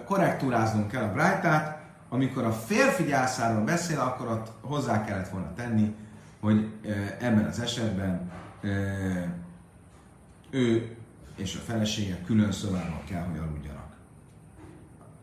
korrektúráznunk 0.05 0.91
kell 0.91 1.03
a 1.03 1.11
brájtát, 1.11 1.81
amikor 2.09 2.43
a 2.43 2.51
férfi 2.51 3.03
gyászáról 3.03 3.63
beszél, 3.63 3.99
akkor 3.99 4.27
ott 4.27 4.51
hozzá 4.61 5.05
kellett 5.05 5.29
volna 5.29 5.53
tenni, 5.53 5.95
hogy 6.39 6.71
ebben 7.19 7.45
az 7.45 7.59
esetben 7.59 8.31
ő 10.49 10.95
és 11.35 11.55
a 11.55 11.71
felesége 11.71 12.21
külön 12.25 12.51
szobában 12.51 13.01
kell, 13.09 13.23
hogy 13.23 13.37
aludjanak. 13.37 13.76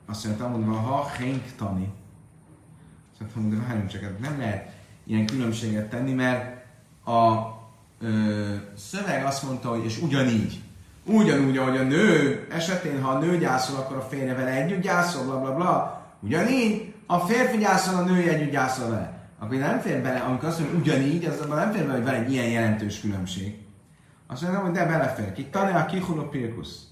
Azt 0.07 0.25
mondja, 0.27 0.49
mondva, 0.49 0.73
ha 0.73 1.11
hénk 1.19 1.43
tani, 1.57 1.93
azt 3.21 3.35
mondom, 3.35 3.59
de 3.59 3.67
várjunk 3.67 3.91
csak, 3.91 4.03
hát 4.03 4.19
nem 4.19 4.39
lehet 4.39 4.73
ilyen 5.05 5.27
különbséget 5.27 5.91
tenni, 5.91 6.13
mert 6.13 6.65
a 7.05 7.53
ö, 8.01 8.55
szöveg 8.77 9.25
azt 9.25 9.43
mondta, 9.43 9.69
hogy 9.69 9.85
és 9.85 10.03
ugyanígy, 10.03 10.63
ugyanúgy, 11.05 11.57
ahogy 11.57 11.77
a 11.77 11.83
nő 11.83 12.47
esetén, 12.51 13.03
ha 13.03 13.11
a 13.11 13.19
nő 13.19 13.39
gyászol, 13.39 13.77
akkor 13.77 13.97
a 13.97 14.01
férje 14.01 14.35
vele 14.35 14.51
együtt 14.51 14.83
gyászol, 14.83 15.25
bla 15.25 15.41
bla 15.41 15.55
bla, 15.55 16.03
ugyanígy, 16.21 16.95
a 17.07 17.19
férfi 17.19 17.59
gyászol, 17.59 17.95
a 17.95 18.05
nő 18.05 18.29
együtt 18.29 18.51
gyászol 18.51 18.89
vele. 18.89 19.29
Akkor 19.39 19.57
nem 19.57 19.81
fér 19.81 20.03
bele, 20.03 20.19
amikor 20.19 20.49
azt 20.49 20.61
mondja, 20.61 20.79
ugyanígy, 20.79 21.25
az 21.25 21.47
nem 21.49 21.73
fér 21.73 21.83
bele, 21.83 21.95
hogy 21.95 22.05
van 22.05 22.15
egy 22.15 22.33
ilyen 22.33 22.47
jelentős 22.47 23.01
különbség. 23.01 23.59
Azt 24.27 24.43
mondja, 24.43 24.61
hogy 24.61 24.73
de 24.73 24.87
belefér. 24.87 25.33
Ki 25.33 25.45
tanul 25.45 25.77
a 25.77 25.87
kihuló 25.87 26.23
pirkusz 26.23 26.83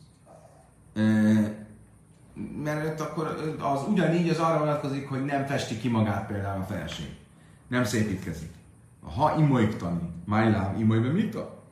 mert 2.62 3.01
akkor 3.01 3.57
az 3.61 3.81
ugyanígy 3.88 4.29
az 4.29 4.38
arra 4.38 4.59
vonatkozik, 4.59 5.09
hogy 5.09 5.25
nem 5.25 5.47
festi 5.47 5.79
ki 5.79 5.88
magát 5.88 6.27
például 6.27 6.61
a 6.61 6.64
felség. 6.64 7.16
Nem 7.68 7.85
szépítkezik. 7.85 8.51
Ha 9.16 9.35
imoiktani, 9.38 10.01
májlám, 10.25 10.79
imolybe 10.79 11.09
mit 11.09 11.35
a? 11.35 11.62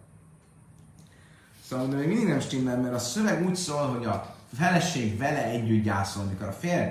Szóval 1.64 1.86
de 1.86 1.96
még 1.96 2.06
mindig 2.06 2.28
nem 2.28 2.40
stimmel, 2.40 2.80
mert 2.80 2.94
a 2.94 2.98
szöveg 2.98 3.46
úgy 3.46 3.56
szól, 3.56 3.86
hogy 3.86 4.04
a 4.04 4.34
feleség 4.54 5.18
vele 5.18 5.44
együtt 5.44 5.84
gyászol, 5.84 6.24
mikor 6.24 6.46
a 6.46 6.52
férj 6.52 6.88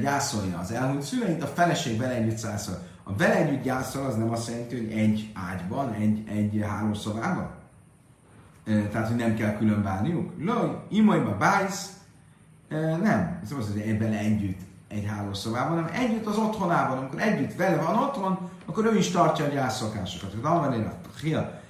gyászolja 0.00 0.58
az 0.58 0.72
elhunyt 0.72 1.02
szüleit, 1.02 1.42
a 1.42 1.46
feleség 1.46 1.98
vele 1.98 2.14
együtt 2.14 2.42
gyászol. 2.42 2.78
A 3.02 3.16
vele 3.16 3.34
együtt 3.34 3.62
gyászol 3.62 4.06
az 4.06 4.16
nem 4.16 4.30
azt 4.30 4.48
jelenti, 4.48 4.76
hogy 4.76 4.92
egy 4.92 5.30
ágyban, 5.34 5.92
egy, 5.92 6.28
egy 6.28 6.64
hálószobában? 6.66 7.50
Tehát, 8.64 9.08
hogy 9.08 9.16
nem 9.16 9.34
kell 9.34 9.56
külön 9.56 9.82
válniuk? 9.82 10.32
Loj, 10.38 10.80
imolyba 10.88 11.36
bájsz, 11.36 11.92
nem, 13.02 13.40
ez 13.42 13.52
az, 13.58 13.72
hogy 13.72 13.80
ebben 13.80 14.12
együtt 14.12 14.60
egy 14.88 15.06
hálószobában, 15.06 15.68
hanem 15.68 15.90
együtt 15.92 16.26
az 16.26 16.36
otthonában, 16.36 16.98
amikor 16.98 17.20
együtt 17.20 17.56
vele 17.56 17.76
van 17.76 17.96
otthon, 17.96 18.50
akkor 18.66 18.84
ő 18.84 18.96
is 18.96 19.10
tartja 19.10 19.44
a 19.44 19.48
gyászokásokat. 19.48 20.30
Tehát 20.30 20.56
Alvanére, 20.56 20.92
Hia, 21.22 21.60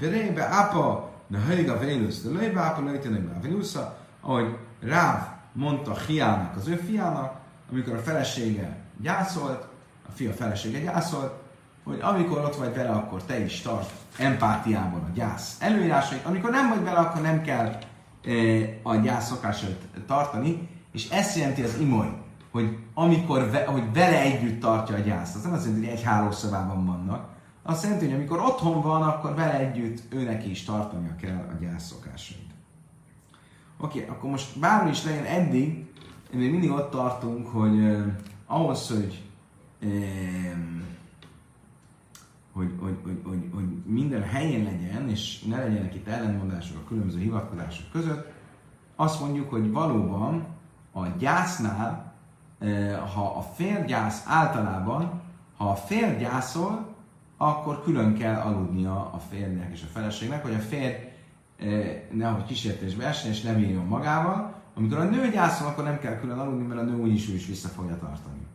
Berébe, 0.00 0.44
Apa, 0.44 1.10
na 1.26 1.38
Höjga 1.38 1.78
Vélusz, 1.78 2.22
de 2.22 2.30
Löjbe, 2.30 2.60
Apa, 2.60 2.80
Löjtenébe, 2.80 3.38
Vélusza, 3.42 3.96
ahogy 4.20 4.56
Ráv 4.80 5.26
mondta 5.52 5.98
Hiának, 6.06 6.56
az 6.56 6.68
ő 6.68 6.76
fiának, 6.76 7.38
amikor 7.70 7.94
a 7.94 7.98
felesége 7.98 8.76
gyászolt, 9.00 9.66
a 10.08 10.10
fia 10.14 10.32
felesége 10.32 10.78
gyászolt, 10.80 11.32
hogy 11.84 11.98
amikor 12.00 12.38
ott 12.38 12.56
vagy 12.56 12.74
vele, 12.74 12.90
akkor 12.90 13.22
te 13.22 13.38
is 13.38 13.60
tart 13.60 13.90
empátiában 14.18 15.00
a 15.00 15.12
gyász 15.14 15.56
előírásait, 15.60 16.24
amikor 16.24 16.50
nem 16.50 16.68
vagy 16.68 16.84
vele, 16.84 16.98
akkor 16.98 17.22
nem 17.22 17.42
kell 17.42 17.78
a 18.82 18.96
gyász 18.96 19.28
szokásait 19.28 19.88
tartani, 20.06 20.68
és 20.92 21.08
ezt 21.08 21.36
jelenti 21.36 21.62
az 21.62 21.78
imoly, 21.80 22.12
hogy 22.50 22.78
amikor 22.94 23.50
ve, 23.50 23.64
hogy 23.64 23.92
vele 23.92 24.20
együtt 24.20 24.60
tartja 24.60 24.94
a 24.96 24.98
gyászt. 24.98 25.36
Az 25.36 25.42
nem 25.42 25.52
azt 25.52 25.64
jelenti, 25.64 25.86
hogy 25.86 25.96
egy 25.96 26.04
hálószobában 26.04 26.86
vannak. 26.86 27.28
Azt 27.62 27.82
jelenti, 27.82 28.04
hogy 28.04 28.14
amikor 28.14 28.38
otthon 28.38 28.82
van, 28.82 29.02
akkor 29.02 29.34
vele 29.34 29.58
együtt 29.58 30.14
őnek 30.14 30.46
is 30.46 30.64
tartania 30.64 31.16
kell 31.16 31.48
a 31.50 31.62
gyász 31.62 31.86
szokásait. 31.86 32.50
Oké, 33.80 33.98
okay, 33.98 34.10
akkor 34.16 34.30
most 34.30 34.58
bármi 34.58 34.90
is 34.90 35.04
legyen 35.04 35.24
eddig, 35.24 35.84
még 36.32 36.50
mindig 36.50 36.70
ott 36.70 36.90
tartunk, 36.90 37.46
hogy 37.46 37.78
eh, 37.78 38.02
ahhoz, 38.46 38.88
hogy 38.88 39.22
eh, 39.82 39.88
hogy, 42.52 42.74
hogy, 42.80 42.98
hogy, 43.02 43.20
hogy, 43.24 43.50
hogy 43.54 43.64
minden 43.84 44.22
helyén 44.22 44.64
legyen, 44.64 45.08
és 45.08 45.42
ne 45.42 45.56
legyenek 45.56 45.94
itt 45.94 46.08
ellentmondások 46.08 46.76
a 46.76 46.88
különböző 46.88 47.18
hivatkozások 47.18 47.90
között, 47.92 48.32
azt 48.96 49.20
mondjuk, 49.20 49.50
hogy 49.50 49.70
valóban 49.70 50.46
a 50.92 51.06
gyásznál, 51.06 52.12
eh, 52.58 52.98
ha 53.14 53.36
a 53.36 53.40
férgyász 53.40 54.24
általában, 54.26 55.20
ha 55.56 55.70
a 55.70 55.74
férj 55.74 56.16
gyászol, 56.16 56.94
akkor 57.36 57.82
külön 57.82 58.14
kell 58.14 58.40
aludnia 58.40 59.10
a 59.12 59.18
férjnek 59.18 59.72
és 59.72 59.82
a 59.82 59.92
feleségnek, 59.92 60.42
hogy 60.42 60.54
a 60.54 60.58
férj 60.58 60.94
eh, 61.58 62.02
nehogy 62.12 62.44
kísértésbe 62.44 63.06
essen 63.06 63.30
és 63.30 63.42
nem 63.42 63.58
írjon 63.58 63.86
magával, 63.86 64.54
amikor 64.74 64.98
a 64.98 65.04
nő 65.04 65.30
gyászol, 65.30 65.66
akkor 65.66 65.84
nem 65.84 65.98
kell 65.98 66.18
külön 66.18 66.38
aludni, 66.38 66.66
mert 66.66 66.80
a 66.80 66.84
nő 66.84 66.96
úgyis 66.96 67.28
is 67.28 67.46
vissza 67.46 67.68
fogja 67.68 67.98
tartani. 67.98 68.46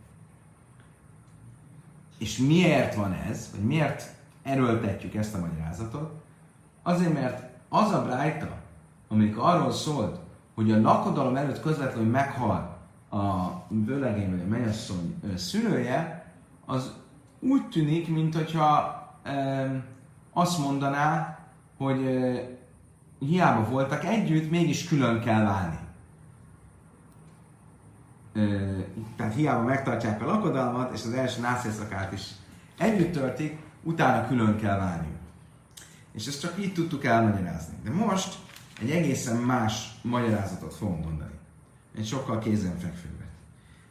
És 2.18 2.38
miért 2.38 2.96
van 2.96 3.14
ez, 3.30 3.50
vagy 3.52 3.66
miért 3.66 4.14
erőltetjük 4.44 5.16
ezt 5.16 5.36
a 5.36 5.40
magyarázatot? 5.40 6.24
Azért, 6.84 7.14
mert 7.14 7.44
az 7.70 7.92
a 7.92 8.04
brájta, 8.04 8.58
amikor 9.08 9.44
arról 9.44 9.72
szólt, 9.72 10.20
hogy 10.56 10.72
a 10.72 10.82
lakodalom 10.82 11.36
előtt 11.36 11.62
közvetlenül 11.62 12.12
meghal 12.12 12.78
a 13.10 13.48
vőlegény 13.68 14.30
vagy 14.30 14.42
a 14.42 14.48
mennyasszony 14.48 15.16
szülője, 15.36 16.26
az 16.66 16.94
úgy 17.40 17.68
tűnik, 17.70 18.08
mintha 18.08 19.04
e, 19.24 19.84
azt 20.34 20.60
mondaná, 20.60 21.40
hogy 21.78 22.06
e, 22.06 22.48
hiába 23.20 23.70
voltak 23.70 24.04
együtt, 24.04 24.50
mégis 24.50 24.88
külön 24.88 25.20
kell 25.20 25.44
válni. 25.44 25.85
E, 28.36 28.40
tehát 29.16 29.36
hiába 29.36 29.64
megtartják 29.64 30.22
a 30.22 30.26
lakodalmat, 30.26 30.94
és 30.94 31.04
az 31.06 31.14
első 31.14 31.42
nászészakát 31.42 32.12
is 32.12 32.22
együtt 32.78 33.12
töltik, 33.12 33.60
utána 33.84 34.28
külön 34.28 34.58
kell 34.58 34.78
válni. 34.78 35.08
És 36.12 36.28
ezt 36.28 36.42
csak 36.42 36.54
így 36.60 36.74
tudtuk 36.74 37.04
elmagyarázni. 37.04 37.76
De 37.84 37.92
most 37.92 38.38
egy 38.82 38.90
egészen 38.90 39.38
más 39.38 40.00
magyarázatot 40.02 40.74
fogom 40.74 41.00
mondani. 41.00 41.34
Egy 41.98 42.06
sokkal 42.06 42.40
kézenfekvőbbet. 42.40 43.26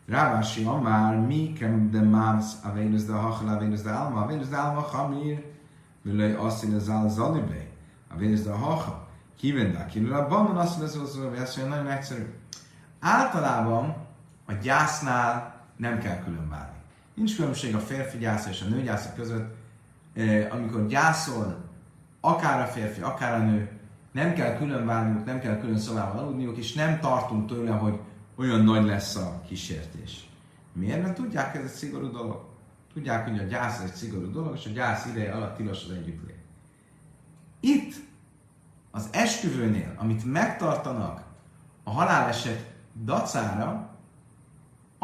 Rávási 0.07 0.65
Amár, 0.65 1.17
mi 1.17 1.53
kem 1.53 1.91
de 1.91 2.01
mász 2.01 2.55
a 2.63 2.73
vénusz 2.73 3.05
de 3.05 3.13
hachal 3.13 3.49
a 3.49 3.59
vénusz 3.59 3.83
de 3.83 3.91
alma, 3.91 4.21
a 4.21 4.27
vénusz 4.27 4.49
de 4.49 4.57
alma 4.57 4.81
hamír, 4.81 5.45
műlői 6.03 6.33
asszín 6.33 6.75
az 6.75 6.89
áll 6.89 7.09
zalibé, 7.09 7.69
a 8.15 8.17
vénusz 8.17 8.43
de 8.43 8.53
hacha, 8.53 9.09
kivendá, 9.39 9.87
kívül 9.87 10.13
a 10.13 10.59
azt 10.59 10.79
mondja, 10.79 11.01
az 11.03 11.19
az 11.39 11.61
nagyon 11.69 11.91
egyszerű. 11.91 12.33
Általában 13.01 14.04
a 14.47 14.53
gyásznál 14.53 15.63
nem 15.77 15.99
kell 15.99 16.19
különválni. 16.19 16.77
Nincs 17.15 17.37
különbség 17.37 17.75
a 17.75 17.79
férfi 17.79 18.19
gyász 18.19 18.47
és 18.47 18.63
a 18.63 18.69
nő 18.69 18.83
gyásza 18.83 19.13
között. 19.15 19.55
Amikor 20.51 20.87
gyászol, 20.87 21.65
akár 22.21 22.61
a 22.61 22.67
férfi, 22.67 23.01
akár 23.01 23.41
a 23.41 23.45
nő, 23.45 23.71
nem 24.13 24.35
kell 24.35 24.57
külön 24.57 24.87
válniuk, 24.87 25.25
nem 25.25 25.41
kell 25.41 25.59
külön 25.59 25.79
szobában 25.79 26.19
aludniuk, 26.19 26.57
és 26.57 26.73
nem 26.73 27.01
tartunk 27.01 27.49
tőle, 27.49 27.71
hogy 27.71 27.99
olyan 28.37 28.61
nagy 28.61 28.85
lesz 28.85 29.17
a 29.17 29.43
kísértés. 29.47 30.29
Miért? 30.73 31.03
Mert 31.03 31.15
tudják, 31.15 31.55
ez 31.55 31.63
egy 31.63 31.71
szigorú 31.71 32.11
dolog. 32.11 32.45
Tudják, 32.93 33.29
hogy 33.29 33.39
a 33.39 33.43
gyász 33.43 33.83
egy 33.83 33.95
szigorú 33.95 34.31
dolog, 34.31 34.55
és 34.57 34.67
a 34.67 34.71
gyász 34.71 35.07
ideje 35.07 35.33
alatt 35.33 35.57
tilos 35.57 35.85
az 35.85 35.91
együttlét. 35.91 36.43
Itt 37.61 37.95
az 38.91 39.09
esküvőnél, 39.13 39.95
amit 39.97 40.25
megtartanak 40.25 41.25
a 41.83 41.91
haláleset 41.91 42.73
dacára, 43.05 43.94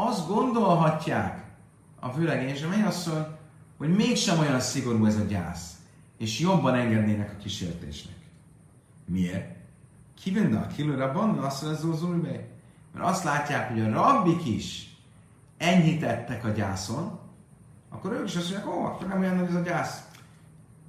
azt 0.07 0.27
gondolhatják 0.27 1.45
a 1.99 2.09
főlegény 2.09 2.49
és 2.49 2.63
a 2.63 2.67
mennyasszony, 2.67 3.25
hogy 3.77 3.95
mégsem 3.95 4.39
olyan 4.39 4.59
szigorú 4.59 5.05
ez 5.05 5.17
a 5.17 5.23
gyász, 5.23 5.75
és 6.17 6.39
jobban 6.39 6.75
engednének 6.75 7.31
a 7.31 7.41
kísértésnek. 7.41 8.15
Miért? 9.05 9.55
Kivenne 10.21 10.59
a 10.59 10.67
kilőre 10.67 11.07
banna, 11.07 11.41
azt 11.41 11.83
mondja, 11.83 12.31
mert 12.93 13.07
azt 13.07 13.23
látják, 13.23 13.69
hogy 13.69 13.81
a 13.81 13.91
rabbik 13.91 14.45
is 14.45 14.97
enyhítettek 15.57 16.45
a 16.45 16.49
gyászon, 16.49 17.19
akkor 17.89 18.11
ők 18.11 18.27
is 18.27 18.35
azt 18.35 18.51
mondják, 18.51 18.75
ó, 18.75 18.83
akkor 18.85 19.07
nem 19.07 19.19
olyan 19.19 19.35
nagy 19.35 19.47
ez 19.47 19.55
a 19.55 19.59
gyász. 19.59 20.09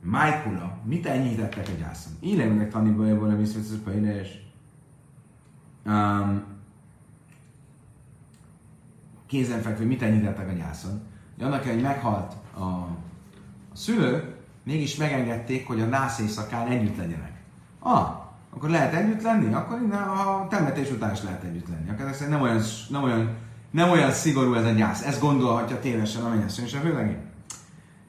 Májkula, 0.00 0.78
mit 0.84 1.06
enyhítettek 1.06 1.68
a 1.68 1.72
gyászon? 1.78 2.12
Tanítva 2.68 3.06
ebből 3.06 3.30
a 3.30 3.36
visszavezetős 3.36 4.20
és 4.22 4.38
um, 5.84 6.51
kézenfekvő, 9.32 9.86
mit 9.86 10.02
enyhítettek 10.02 10.48
a 10.48 10.52
gyászon? 10.52 11.00
De 11.38 11.44
annak, 11.44 11.64
hogy 11.64 11.80
meghalt 11.80 12.32
a, 12.54 12.62
a 12.62 12.88
szülő, 13.74 14.34
mégis 14.64 14.96
megengedték, 14.96 15.66
hogy 15.66 15.80
a 15.80 15.84
nász 15.84 16.18
éjszakán 16.18 16.66
együtt 16.66 16.96
legyenek. 16.96 17.32
Ah, 17.78 18.08
akkor 18.54 18.70
lehet 18.70 18.94
együtt 18.94 19.22
lenni? 19.22 19.54
Akkor 19.54 19.80
innen 19.80 20.02
a 20.02 20.46
temetés 20.48 20.90
után 20.90 21.12
is 21.12 21.22
lehet 21.22 21.42
együtt 21.42 21.68
lenni. 21.68 21.90
Akkor 21.90 22.06
ez 22.06 22.28
nem 22.28 22.40
olyan, 22.40 22.60
nem 22.88 23.02
olyan, 23.02 23.30
nem 23.70 23.90
olyan 23.90 24.10
szigorú 24.10 24.54
ez 24.54 24.64
a 24.64 24.70
gyász. 24.70 25.06
Ezt 25.06 25.20
gondolhatja 25.20 25.80
tévesen 25.80 26.22
a 26.22 26.28
mennyasszony 26.28 26.64
és 26.64 26.74
a 26.74 26.78
főlegény. 26.78 27.18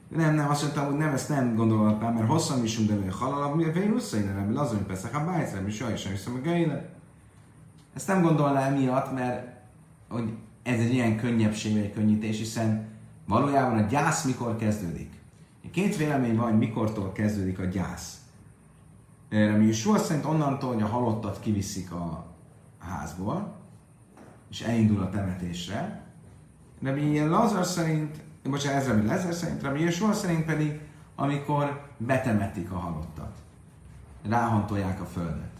Nem, 0.08 0.34
nem, 0.34 0.50
azt 0.50 0.62
mondtam, 0.62 0.84
hogy 0.86 0.96
nem, 0.96 1.12
ezt 1.12 1.28
nem 1.28 1.54
gondolhatnám, 1.54 2.14
mert 2.14 2.28
hosszan 2.28 2.62
is 2.62 2.78
de 2.78 3.10
halal, 3.10 3.54
mi 3.54 3.64
a 3.64 3.72
vénusz, 3.72 4.12
én 4.12 4.32
nem, 4.34 4.54
lazon 4.54 4.86
persze, 4.86 5.08
ha 5.12 5.24
bájsz, 5.24 5.52
is 5.66 5.80
jaj, 5.80 5.96
sem 5.96 6.12
hiszem 6.12 6.40
a. 6.42 6.80
Ezt 7.94 8.06
nem 8.06 8.22
gondolná 8.22 8.68
miatt, 8.68 9.12
mert 9.12 9.46
hogy 10.08 10.32
ez 10.64 10.80
egy 10.80 10.92
ilyen 10.92 11.16
könnyebbség, 11.16 11.76
egy 11.76 11.92
könnyítés, 11.92 12.38
hiszen 12.38 12.88
valójában 13.26 13.78
a 13.78 13.86
gyász 13.86 14.24
mikor 14.24 14.56
kezdődik. 14.56 15.12
Két 15.70 15.96
vélemény 15.96 16.36
van, 16.36 16.50
hogy 16.50 16.58
mikortól 16.58 17.12
kezdődik 17.12 17.58
a 17.58 17.64
gyász. 17.64 18.18
Rabbi 19.30 19.66
Yeshua 19.66 19.98
szerint 19.98 20.24
onnantól, 20.24 20.72
hogy 20.72 20.82
a 20.82 20.86
halottat 20.86 21.40
kiviszik 21.40 21.92
a 21.92 22.26
házból, 22.78 23.54
és 24.50 24.60
elindul 24.60 25.02
a 25.02 25.10
temetésre. 25.10 26.02
Rabbi 26.82 27.18
Lazar 27.20 27.64
szerint, 27.64 28.16
bocsánat, 28.42 28.80
ez 28.80 28.88
Rabbi 28.88 29.06
Lazar 29.06 29.32
szerint, 29.32 29.62
Rabbi 29.62 29.82
Yeshua 29.82 30.12
szerint 30.12 30.44
pedig, 30.44 30.80
amikor 31.14 31.88
betemetik 31.96 32.70
a 32.70 32.76
halottat. 32.78 33.36
Ráhantolják 34.28 35.00
a 35.00 35.04
földet. 35.04 35.53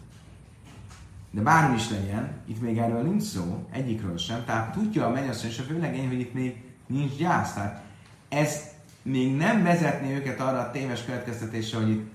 De 1.34 1.40
bármi 1.40 1.74
is 1.74 1.90
legyen, 1.90 2.32
itt 2.46 2.60
még 2.60 2.78
erről 2.78 3.02
nincs 3.02 3.22
szó, 3.22 3.66
egyikről 3.70 4.16
sem, 4.16 4.44
tehát 4.44 4.72
tudja 4.72 5.06
a 5.06 5.10
mennyasszony 5.10 5.50
és 5.50 5.58
a 5.58 5.62
főlegény, 5.62 6.08
hogy 6.08 6.20
itt 6.20 6.34
még 6.34 6.62
nincs 6.86 7.16
gyász. 7.16 7.54
Tehát 7.54 7.82
ez 8.28 8.60
még 9.02 9.36
nem 9.36 9.62
vezetné 9.62 10.14
őket 10.14 10.40
arra 10.40 10.58
a 10.58 10.70
téves 10.70 11.04
következtetésre, 11.04 11.78
hogy 11.78 11.90
itt 11.90 12.10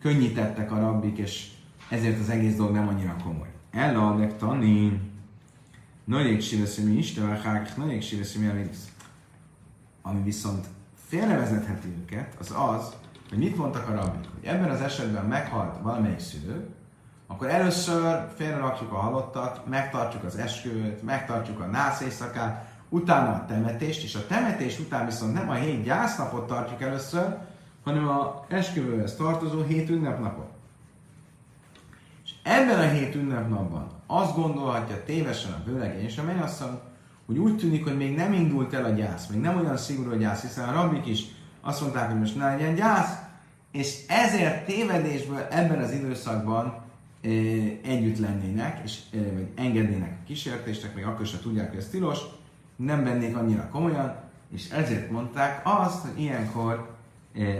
könnyítettek 0.00 0.72
a 0.72 0.78
rabbik, 0.78 1.18
és 1.18 1.50
ezért 1.88 2.20
az 2.20 2.28
egész 2.28 2.56
dolog 2.56 2.74
nem 2.74 2.88
annyira 2.88 3.16
komoly. 3.22 3.48
Ella 3.70 4.36
tani, 4.36 5.00
nagyék 6.04 6.40
siveszemi 6.40 6.96
Isten, 6.96 7.40
hák, 7.40 7.76
nagyék 7.76 8.02
siveszemi 8.02 8.46
elész. 8.46 8.88
Ami 10.02 10.22
viszont 10.22 10.66
félrevezetheti 11.06 11.88
őket, 12.02 12.34
az 12.40 12.54
az, 12.56 12.96
hogy 13.28 13.38
mit 13.38 13.56
mondtak 13.56 13.88
a 13.88 13.94
rabbik, 13.94 14.30
hogy 14.34 14.44
ebben 14.44 14.70
az 14.70 14.80
esetben 14.80 15.24
meghalt 15.24 15.82
valamelyik 15.82 16.18
szülő, 16.18 16.68
akkor 17.26 17.48
először 17.48 18.26
félrerakjuk 18.36 18.92
a 18.92 18.96
halottat, 18.96 19.66
megtartjuk 19.66 20.24
az 20.24 20.36
esküvőt, 20.36 21.02
megtartjuk 21.02 21.60
a 21.60 21.66
nász 21.66 22.00
éjszakát, 22.00 22.72
utána 22.88 23.30
a 23.30 23.44
temetést, 23.46 24.02
és 24.02 24.14
a 24.14 24.26
temetés 24.26 24.78
után 24.78 25.06
viszont 25.06 25.32
nem 25.32 25.50
a 25.50 25.54
hét 25.54 25.82
gyásznapot 25.82 26.46
tartjuk 26.46 26.82
először, 26.82 27.36
hanem 27.84 28.08
a 28.08 28.44
esküvőhez 28.48 29.16
tartozó 29.16 29.62
hét 29.62 29.90
ünnepnapot. 29.90 30.48
És 32.24 32.30
ebben 32.42 32.78
a 32.78 32.88
hét 32.88 33.14
ünnepnapban 33.14 33.86
azt 34.06 34.34
gondolhatja 34.34 35.04
tévesen 35.04 35.52
a 35.52 35.62
bőlegény 35.64 36.04
és 36.04 36.18
a 36.18 36.22
mennyasszony, 36.22 36.78
hogy 37.26 37.38
úgy 37.38 37.56
tűnik, 37.56 37.84
hogy 37.84 37.96
még 37.96 38.16
nem 38.16 38.32
indult 38.32 38.74
el 38.74 38.84
a 38.84 38.88
gyász, 38.88 39.26
még 39.26 39.40
nem 39.40 39.56
olyan 39.56 39.76
szigorú 39.76 40.10
a 40.10 40.16
gyász, 40.16 40.42
hiszen 40.42 40.68
a 40.68 40.72
rabbik 40.72 41.06
is 41.06 41.24
azt 41.60 41.80
mondták, 41.80 42.10
hogy 42.10 42.18
most 42.18 42.36
ne 42.36 42.46
legyen 42.46 42.74
gyász, 42.74 43.18
és 43.72 44.06
ezért 44.08 44.66
tévedésből 44.66 45.46
ebben 45.50 45.82
az 45.82 45.92
időszakban 45.92 46.83
együtt 47.82 48.18
lennének, 48.18 48.80
és 48.84 48.98
vagy 49.12 49.48
engednének 49.54 50.18
a 50.20 50.26
kísértésnek, 50.26 50.94
még 50.94 51.04
akkor 51.04 51.26
sem 51.26 51.40
tudják, 51.40 51.68
hogy 51.68 51.78
ez 51.78 51.88
tilos, 51.88 52.18
nem 52.76 53.04
vennék 53.04 53.36
annyira 53.36 53.68
komolyan, 53.68 54.16
és 54.50 54.70
ezért 54.70 55.10
mondták 55.10 55.60
azt, 55.64 56.06
hogy 56.06 56.20
ilyenkor 56.20 56.96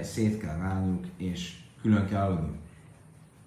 szét 0.03 0.41
kell 0.41 0.57
válniuk, 0.57 1.05
és 1.17 1.57
külön 1.83 2.07
kell 2.09 2.23
aludniuk. 2.23 2.57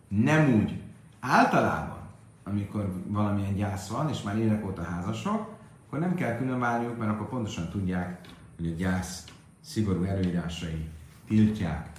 Nem 0.07 0.53
úgy. 0.53 0.81
Általában, 1.19 1.99
amikor 2.43 3.03
valamilyen 3.07 3.55
gyász 3.55 3.87
van, 3.87 4.09
és 4.09 4.21
már 4.21 4.37
évek 4.37 4.65
óta 4.65 4.83
házasok, 4.83 5.55
akkor 5.85 5.99
nem 5.99 6.15
kell 6.15 6.37
külön 6.37 6.59
válniuk, 6.59 6.97
mert 6.97 7.11
akkor 7.11 7.29
pontosan 7.29 7.69
tudják, 7.69 8.19
hogy 8.57 8.67
a 8.67 8.75
gyász 8.75 9.23
szigorú 9.61 10.03
előírásai 10.03 10.89
tiltják 11.27 11.89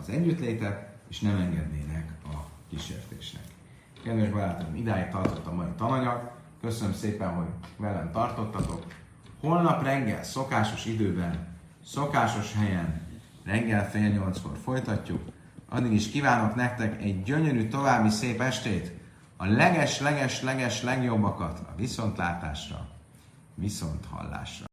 az 0.00 0.08
együttlétet, 0.08 0.88
és 1.08 1.20
nem 1.20 1.36
engednének 1.36 2.12
kísértésnek. 2.70 3.42
Kedves 4.04 4.28
barátom, 4.28 4.74
idáig 4.74 5.08
tartott 5.08 5.46
a 5.46 5.54
mai 5.54 5.70
tananyag. 5.76 6.30
Köszönöm 6.60 6.94
szépen, 6.94 7.34
hogy 7.34 7.46
velem 7.76 8.10
tartottatok. 8.10 8.84
Holnap 9.40 9.82
reggel, 9.82 10.22
szokásos 10.22 10.84
időben, 10.84 11.56
szokásos 11.84 12.54
helyen 12.54 13.08
reggel 13.44 13.90
fél 13.90 14.08
nyolckor 14.08 14.56
folytatjuk. 14.62 15.22
Addig 15.68 15.92
is 15.92 16.10
kívánok 16.10 16.54
nektek 16.54 17.02
egy 17.02 17.22
gyönyörű 17.22 17.68
további 17.68 18.08
szép 18.08 18.40
estét, 18.40 18.92
a 19.36 19.46
leges, 19.46 20.00
leges, 20.00 20.42
leges 20.42 20.82
legjobbakat 20.82 21.58
a 21.58 21.74
viszontlátásra, 21.76 22.88
viszont 23.54 24.04
hallásra. 24.10 24.66